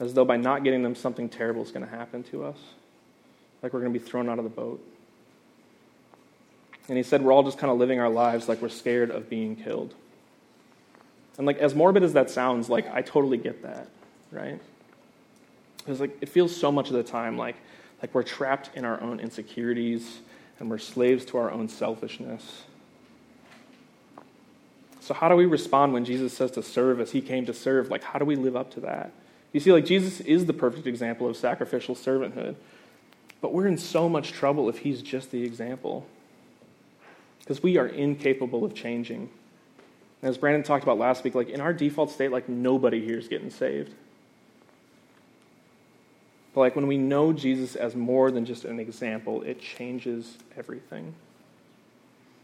As 0.00 0.14
though 0.14 0.24
by 0.24 0.36
not 0.36 0.64
getting 0.64 0.82
them, 0.82 0.94
something 0.94 1.28
terrible 1.28 1.62
is 1.62 1.70
going 1.70 1.84
to 1.84 1.90
happen 1.90 2.22
to 2.24 2.44
us. 2.44 2.58
Like 3.62 3.72
we're 3.72 3.80
going 3.80 3.92
to 3.92 3.98
be 3.98 4.04
thrown 4.04 4.28
out 4.28 4.38
of 4.38 4.44
the 4.44 4.50
boat. 4.50 4.84
And 6.88 6.96
he 6.96 7.04
said, 7.04 7.22
we're 7.22 7.32
all 7.32 7.44
just 7.44 7.58
kind 7.58 7.70
of 7.70 7.78
living 7.78 8.00
our 8.00 8.08
lives 8.08 8.48
like 8.48 8.60
we're 8.60 8.68
scared 8.68 9.10
of 9.10 9.30
being 9.30 9.54
killed. 9.54 9.94
And 11.38 11.46
like 11.46 11.58
as 11.58 11.74
morbid 11.74 12.02
as 12.02 12.14
that 12.14 12.30
sounds, 12.30 12.68
like 12.68 12.92
I 12.92 13.02
totally 13.02 13.38
get 13.38 13.62
that, 13.62 13.88
right? 14.30 14.60
Because 15.78 16.00
like 16.00 16.16
it 16.20 16.28
feels 16.28 16.54
so 16.54 16.72
much 16.72 16.88
of 16.88 16.94
the 16.94 17.02
time 17.02 17.36
like 17.36 17.56
like 18.02 18.14
we're 18.14 18.24
trapped 18.24 18.70
in 18.74 18.84
our 18.84 19.00
own 19.00 19.20
insecurities 19.20 20.18
and 20.58 20.68
we're 20.68 20.78
slaves 20.78 21.24
to 21.26 21.38
our 21.38 21.50
own 21.50 21.68
selfishness. 21.68 22.64
So, 25.02 25.14
how 25.14 25.28
do 25.28 25.34
we 25.34 25.46
respond 25.46 25.92
when 25.92 26.04
Jesus 26.04 26.32
says 26.32 26.52
to 26.52 26.62
serve 26.62 27.00
as 27.00 27.10
he 27.10 27.20
came 27.20 27.44
to 27.46 27.52
serve? 27.52 27.90
Like, 27.90 28.04
how 28.04 28.20
do 28.20 28.24
we 28.24 28.36
live 28.36 28.54
up 28.54 28.70
to 28.74 28.80
that? 28.80 29.10
You 29.52 29.58
see, 29.58 29.72
like, 29.72 29.84
Jesus 29.84 30.20
is 30.20 30.46
the 30.46 30.52
perfect 30.52 30.86
example 30.86 31.28
of 31.28 31.36
sacrificial 31.36 31.96
servanthood. 31.96 32.54
But 33.40 33.52
we're 33.52 33.66
in 33.66 33.78
so 33.78 34.08
much 34.08 34.30
trouble 34.30 34.68
if 34.68 34.78
he's 34.78 35.02
just 35.02 35.32
the 35.32 35.42
example. 35.42 36.06
Because 37.40 37.64
we 37.64 37.78
are 37.78 37.88
incapable 37.88 38.64
of 38.64 38.74
changing. 38.74 39.28
And 40.22 40.30
as 40.30 40.38
Brandon 40.38 40.62
talked 40.62 40.84
about 40.84 40.98
last 40.98 41.24
week, 41.24 41.34
like, 41.34 41.48
in 41.48 41.60
our 41.60 41.72
default 41.72 42.12
state, 42.12 42.30
like, 42.30 42.48
nobody 42.48 43.04
here 43.04 43.18
is 43.18 43.26
getting 43.26 43.50
saved. 43.50 43.92
But 46.54 46.60
like 46.60 46.76
when 46.76 46.86
we 46.86 46.98
know 46.98 47.32
Jesus 47.32 47.76
as 47.76 47.96
more 47.96 48.30
than 48.30 48.44
just 48.44 48.64
an 48.64 48.78
example, 48.78 49.42
it 49.42 49.60
changes 49.60 50.36
everything. 50.56 51.14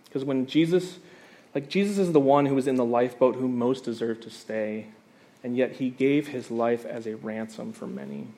Because 0.07 0.25
when 0.25 0.47
Jesus, 0.47 0.99
like 1.55 1.69
Jesus 1.69 1.99
is 1.99 2.13
the 2.13 2.21
one 2.21 2.47
who 2.47 2.55
was 2.55 2.67
in 2.67 2.77
the 2.77 2.85
lifeboat 2.85 3.37
who 3.37 3.49
most 3.49 3.85
deserved 3.85 4.23
to 4.23 4.31
stay, 4.31 4.89
and 5.43 5.57
yet 5.57 5.73
he 5.73 5.91
gave 5.91 6.29
his 6.29 6.51
life 6.51 6.85
as 6.85 7.07
a 7.07 7.17
ransom 7.17 7.73
for 7.73 7.87
many. 7.87 8.29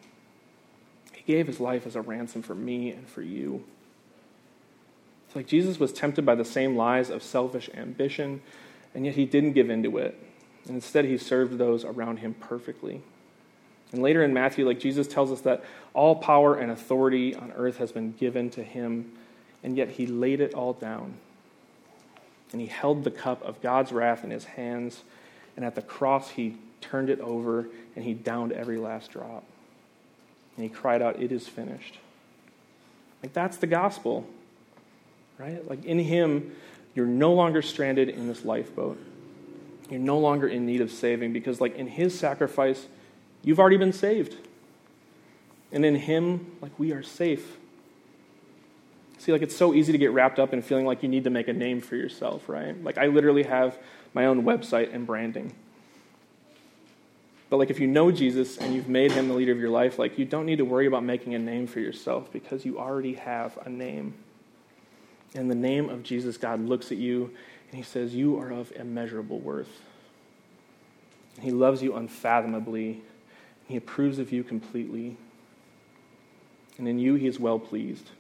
He 1.13 1.33
gave 1.33 1.47
his 1.47 1.61
life 1.61 1.87
as 1.87 1.97
a 1.97 2.03
ransom 2.03 2.43
for 2.43 2.55
me 2.55 2.91
and 2.91 3.09
for 3.09 3.23
you. 3.23 3.65
It's 5.27 5.37
like 5.37 5.47
Jesus 5.47 5.79
was 5.79 5.93
tempted 5.93 6.27
by 6.27 6.35
the 6.35 6.45
same 6.45 6.77
lies 6.77 7.11
of 7.11 7.23
selfish 7.23 7.71
ambition, 7.75 8.43
and 8.95 9.05
yet 9.07 9.15
he 9.15 9.27
didn't 9.27 9.53
give 9.53 9.71
in 9.71 9.83
to 9.85 9.99
it. 9.99 10.19
And 10.67 10.75
instead, 10.75 11.05
he 11.05 11.17
served 11.19 11.59
those 11.59 11.85
around 11.85 12.19
him 12.19 12.35
perfectly. 12.35 13.01
And 13.93 14.03
later 14.03 14.23
in 14.23 14.33
Matthew, 14.33 14.67
like 14.67 14.79
Jesus 14.79 15.07
tells 15.07 15.33
us 15.33 15.41
that 15.43 15.65
all 15.95 16.17
power 16.17 16.57
and 16.57 16.71
authority 16.71 17.35
on 17.35 17.53
earth 17.53 17.79
has 17.79 17.93
been 17.93 18.13
given 18.13 18.51
to 18.51 18.63
him, 18.63 19.13
and 19.63 19.77
yet 19.77 19.91
he 19.91 20.07
laid 20.07 20.41
it 20.41 20.55
all 20.55 20.73
down. 20.73 21.15
And 22.53 22.61
he 22.61 22.67
held 22.67 23.05
the 23.05 23.11
cup 23.11 23.43
of 23.43 23.61
God's 23.63 23.93
wrath 23.93 24.25
in 24.25 24.31
his 24.31 24.45
hands, 24.45 25.03
and 25.57 25.65
at 25.65 25.75
the 25.75 25.83
cross 25.83 26.31
he 26.31 26.57
turned 26.81 27.11
it 27.11 27.21
over 27.21 27.69
and 27.95 28.05
he 28.05 28.15
downed 28.15 28.53
every 28.53 28.79
last 28.79 29.13
drop. 29.13 29.45
And 30.57 30.65
he 30.65 30.69
cried 30.69 31.03
out, 31.03 31.21
It 31.21 31.33
is 31.33 31.47
finished. 31.47 31.99
Like 33.23 33.33
that's 33.33 33.59
the 33.59 33.67
gospel, 33.67 34.27
right? 35.39 35.67
Like 35.69 35.85
in 35.85 35.99
him, 35.99 36.57
you're 36.95 37.07
no 37.07 37.33
longer 37.35 37.63
stranded 37.63 38.09
in 38.09 38.27
this 38.27 38.45
lifeboat. 38.45 38.99
You're 39.89 40.01
no 40.01 40.19
longer 40.19 40.49
in 40.49 40.67
need 40.67 40.81
of 40.81 40.91
saving 40.91 41.33
because, 41.33 41.61
like, 41.61 41.75
in 41.77 41.89
his 41.89 42.17
sacrifice, 42.17 42.87
You've 43.43 43.59
already 43.59 43.77
been 43.77 43.93
saved. 43.93 44.37
And 45.73 45.85
in 45.85 45.95
Him, 45.95 46.57
like, 46.61 46.73
we 46.79 46.93
are 46.93 47.03
safe. 47.03 47.57
See, 49.21 49.33
like, 49.33 49.43
it's 49.43 49.55
so 49.55 49.75
easy 49.75 49.93
to 49.93 49.99
get 49.99 50.13
wrapped 50.13 50.39
up 50.39 50.53
in 50.53 50.63
feeling 50.63 50.87
like 50.87 51.03
you 51.03 51.09
need 51.09 51.25
to 51.25 51.31
make 51.31 51.49
a 51.49 51.53
name 51.53 51.81
for 51.81 51.95
yourself, 51.95 52.49
right? 52.49 52.83
Like, 52.83 52.99
I 52.99 53.07
literally 53.07 53.43
have 53.43 53.79
my 54.15 54.27
own 54.27 54.45
website 54.45 54.95
and 54.95 55.07
branding. 55.07 55.55
But, 57.51 57.59
like, 57.59 57.71
if 57.71 57.79
you 57.79 57.87
know 57.87 58.11
Jesus 58.11 58.57
and 58.57 58.75
you've 58.75 58.89
made 58.89 59.13
Him 59.13 59.29
the 59.29 59.35
leader 59.35 59.53
of 59.53 59.59
your 59.59 59.71
life, 59.71 59.99
like, 59.99 60.19
you 60.19 60.25
don't 60.25 60.47
need 60.47 60.57
to 60.57 60.65
worry 60.65 60.87
about 60.87 61.05
making 61.05 61.35
a 61.35 61.39
name 61.39 61.67
for 61.67 61.81
yourself 61.81 62.33
because 62.33 62.65
you 62.65 62.79
already 62.79 63.15
have 63.15 63.59
a 63.65 63.69
name. 63.69 64.15
In 65.35 65.49
the 65.49 65.55
name 65.55 65.91
of 65.91 66.03
Jesus, 66.03 66.37
God 66.37 66.61
looks 66.61 66.91
at 66.91 66.99
you 66.99 67.35
and 67.71 67.77
He 67.77 67.83
says, 67.83 68.15
You 68.15 68.41
are 68.41 68.51
of 68.51 68.73
immeasurable 68.73 69.39
worth. 69.39 69.83
He 71.41 71.51
loves 71.51 71.83
you 71.83 71.95
unfathomably 71.95 73.03
he 73.71 73.77
approves 73.77 74.19
of 74.19 74.33
you 74.33 74.43
completely. 74.43 75.17
And 76.77 76.89
in 76.89 76.99
you, 76.99 77.15
He 77.15 77.29
is 77.29 77.39
well 77.39 77.61
pleased. 77.61 78.11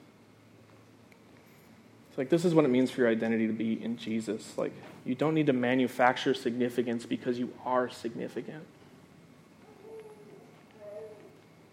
Like 2.20 2.28
this 2.28 2.44
is 2.44 2.54
what 2.54 2.66
it 2.66 2.68
means 2.68 2.90
for 2.90 3.00
your 3.00 3.08
identity 3.08 3.46
to 3.46 3.52
be 3.54 3.82
in 3.82 3.96
Jesus. 3.96 4.58
Like, 4.58 4.72
you 5.06 5.14
don't 5.14 5.32
need 5.32 5.46
to 5.46 5.54
manufacture 5.54 6.34
significance 6.34 7.06
because 7.06 7.38
you 7.38 7.50
are 7.64 7.88
significant. 7.88 8.62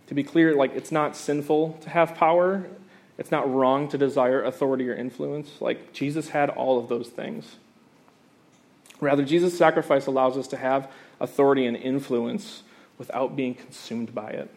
To 0.07 0.13
be 0.13 0.23
clear, 0.23 0.55
like, 0.55 0.73
it's 0.73 0.89
not 0.89 1.17
sinful 1.17 1.77
to 1.81 1.89
have 1.89 2.15
power. 2.15 2.65
It's 3.17 3.29
not 3.29 3.53
wrong 3.53 3.89
to 3.89 3.97
desire 3.97 4.41
authority 4.41 4.89
or 4.89 4.95
influence. 4.95 5.59
Like, 5.59 5.91
Jesus 5.91 6.29
had 6.29 6.49
all 6.49 6.79
of 6.79 6.87
those 6.87 7.09
things. 7.09 7.57
Rather, 9.01 9.25
Jesus' 9.25 9.57
sacrifice 9.57 10.07
allows 10.07 10.37
us 10.37 10.47
to 10.47 10.55
have 10.55 10.89
authority 11.19 11.65
and 11.65 11.75
influence 11.75 12.63
without 12.97 13.35
being 13.35 13.53
consumed 13.53 14.15
by 14.15 14.29
it. 14.29 14.49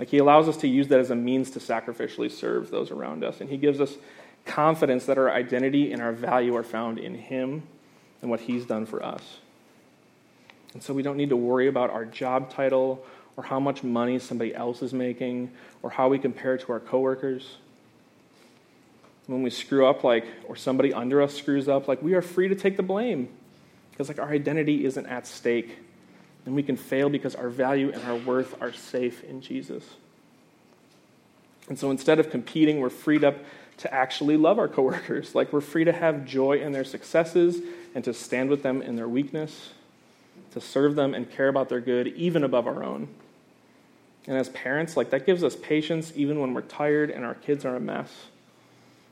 Like 0.00 0.08
he 0.08 0.16
allows 0.16 0.48
us 0.48 0.56
to 0.56 0.66
use 0.66 0.88
that 0.88 0.98
as 0.98 1.10
a 1.10 1.14
means 1.14 1.50
to 1.50 1.58
sacrificially 1.58 2.30
serve 2.30 2.70
those 2.70 2.90
around 2.90 3.22
us. 3.22 3.42
And 3.42 3.50
he 3.50 3.58
gives 3.58 3.82
us 3.82 3.96
confidence 4.44 5.06
that 5.06 5.18
our 5.18 5.30
identity 5.30 5.92
and 5.92 6.02
our 6.02 6.12
value 6.12 6.56
are 6.56 6.62
found 6.62 6.98
in 6.98 7.14
him 7.14 7.62
and 8.22 8.30
what 8.30 8.40
he's 8.40 8.64
done 8.64 8.86
for 8.86 9.02
us. 9.02 9.38
And 10.72 10.82
so 10.82 10.94
we 10.94 11.02
don't 11.02 11.16
need 11.16 11.30
to 11.30 11.36
worry 11.36 11.66
about 11.66 11.90
our 11.90 12.04
job 12.04 12.50
title 12.50 13.04
or 13.36 13.44
how 13.44 13.58
much 13.58 13.82
money 13.82 14.18
somebody 14.18 14.54
else 14.54 14.82
is 14.82 14.92
making 14.92 15.50
or 15.82 15.90
how 15.90 16.08
we 16.08 16.18
compare 16.18 16.56
to 16.58 16.72
our 16.72 16.80
coworkers. 16.80 17.56
When 19.26 19.42
we 19.42 19.50
screw 19.50 19.86
up 19.86 20.04
like 20.04 20.26
or 20.46 20.56
somebody 20.56 20.92
under 20.92 21.22
us 21.22 21.34
screws 21.34 21.68
up, 21.68 21.88
like 21.88 22.02
we 22.02 22.14
are 22.14 22.22
free 22.22 22.48
to 22.48 22.54
take 22.54 22.76
the 22.76 22.82
blame 22.82 23.28
because 23.90 24.08
like 24.08 24.18
our 24.18 24.30
identity 24.30 24.84
isn't 24.84 25.06
at 25.06 25.26
stake 25.26 25.78
and 26.46 26.54
we 26.54 26.62
can 26.62 26.76
fail 26.76 27.08
because 27.08 27.34
our 27.34 27.48
value 27.48 27.90
and 27.92 28.02
our 28.04 28.16
worth 28.16 28.60
are 28.60 28.72
safe 28.72 29.22
in 29.24 29.40
Jesus. 29.40 29.84
And 31.68 31.78
so 31.78 31.90
instead 31.90 32.18
of 32.18 32.30
competing, 32.30 32.80
we're 32.80 32.90
freed 32.90 33.22
up 33.22 33.36
to 33.80 33.92
actually 33.92 34.36
love 34.36 34.58
our 34.58 34.68
coworkers. 34.68 35.34
Like 35.40 35.52
we're 35.52 35.60
free 35.60 35.84
to 35.84 35.92
have 35.92 36.26
joy 36.26 36.60
in 36.60 36.72
their 36.72 36.84
successes 36.84 37.60
and 37.94 38.04
to 38.04 38.14
stand 38.14 38.50
with 38.50 38.62
them 38.62 38.82
in 38.82 38.96
their 38.96 39.08
weakness, 39.08 39.70
to 40.52 40.60
serve 40.60 40.94
them 40.94 41.14
and 41.14 41.30
care 41.30 41.48
about 41.48 41.68
their 41.68 41.80
good 41.80 42.08
even 42.08 42.44
above 42.44 42.66
our 42.66 42.84
own. 42.84 43.08
And 44.26 44.36
as 44.36 44.50
parents, 44.50 44.96
like 44.96 45.10
that 45.10 45.24
gives 45.26 45.42
us 45.42 45.56
patience 45.56 46.12
even 46.14 46.40
when 46.40 46.52
we're 46.52 46.60
tired 46.62 47.10
and 47.10 47.24
our 47.24 47.34
kids 47.34 47.64
are 47.64 47.76
a 47.76 47.80
mess. 47.80 48.12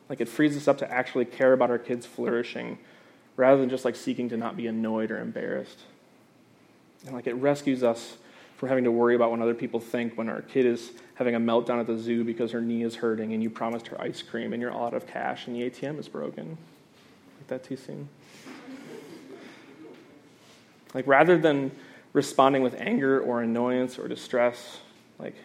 Like 0.09 0.21
it 0.21 0.29
frees 0.29 0.57
us 0.57 0.69
up 0.69 0.79
to 0.79 0.91
actually 0.91 1.25
care 1.25 1.53
about 1.53 1.71
our 1.71 1.79
kids 1.79 2.05
flourishing 2.07 2.79
rather 3.37 3.61
than 3.61 3.71
just 3.71 3.85
like 3.85 3.97
seeking 3.97 4.29
to 4.29 4.37
not 4.37 4.57
be 4.57 4.67
annoyed 4.67 5.11
or 5.11 5.19
embarrassed. 5.19 5.79
And 7.07 7.15
like 7.15 7.27
it 7.27 7.35
rescues 7.35 7.83
us 7.83 8.17
from 8.59 8.69
having 8.69 8.83
to 8.83 8.91
worry 8.91 9.15
about 9.15 9.31
what 9.31 9.41
other 9.41 9.55
people 9.55 9.79
think 9.79 10.19
when 10.19 10.29
our 10.29 10.43
kid 10.43 10.67
is 10.67 10.91
having 11.15 11.37
a 11.37 11.41
meltdown 11.41 11.79
at 11.79 11.87
the 11.87 11.97
zoo 11.97 12.25
because 12.25 12.51
her 12.51 12.61
knee 12.61 12.83
is 12.83 12.97
hurting 12.97 13.33
and 13.33 13.41
you 13.41 13.49
promised 13.49 13.87
her 13.87 14.01
ice 14.01 14.21
cream 14.21 14.53
and 14.53 14.61
you're 14.61 14.75
out 14.75 14.93
of 14.95 15.07
cash 15.07 15.47
and 15.47 15.55
the 15.55 15.71
ATM 15.71 15.97
is 15.97 16.09
broken. 16.09 16.59
Like 17.39 17.47
that 17.47 17.63
too 17.63 17.77
soon. 17.77 18.09
Like 20.93 21.07
rather 21.07 21.39
than 21.39 21.71
responding 22.13 22.65
with 22.65 22.75
anger 22.81 23.21
or 23.21 23.43
annoyance 23.43 23.97
or 23.97 24.09
distress, 24.09 24.79
like 25.21 25.37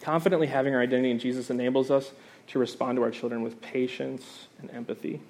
confidently 0.00 0.46
having 0.46 0.72
our 0.72 0.80
identity 0.80 1.10
in 1.10 1.18
Jesus 1.18 1.50
enables 1.50 1.90
us 1.90 2.12
to 2.46 2.60
respond 2.60 2.94
to 2.96 3.02
our 3.02 3.10
children 3.10 3.42
with 3.42 3.60
patience 3.60 4.46
and 4.60 4.70
empathy. 4.70 5.20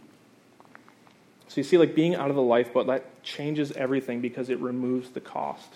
So 1.49 1.61
you 1.61 1.63
see, 1.63 1.79
like 1.79 1.95
being 1.95 2.15
out 2.15 2.29
of 2.29 2.37
the 2.37 2.43
lifeboat, 2.43 2.89
that 2.89 3.23
changes 3.23 3.73
everything 3.73 4.21
because 4.21 4.51
it 4.51 4.61
removes 4.61 5.09
the 5.09 5.21
cost. 5.21 5.73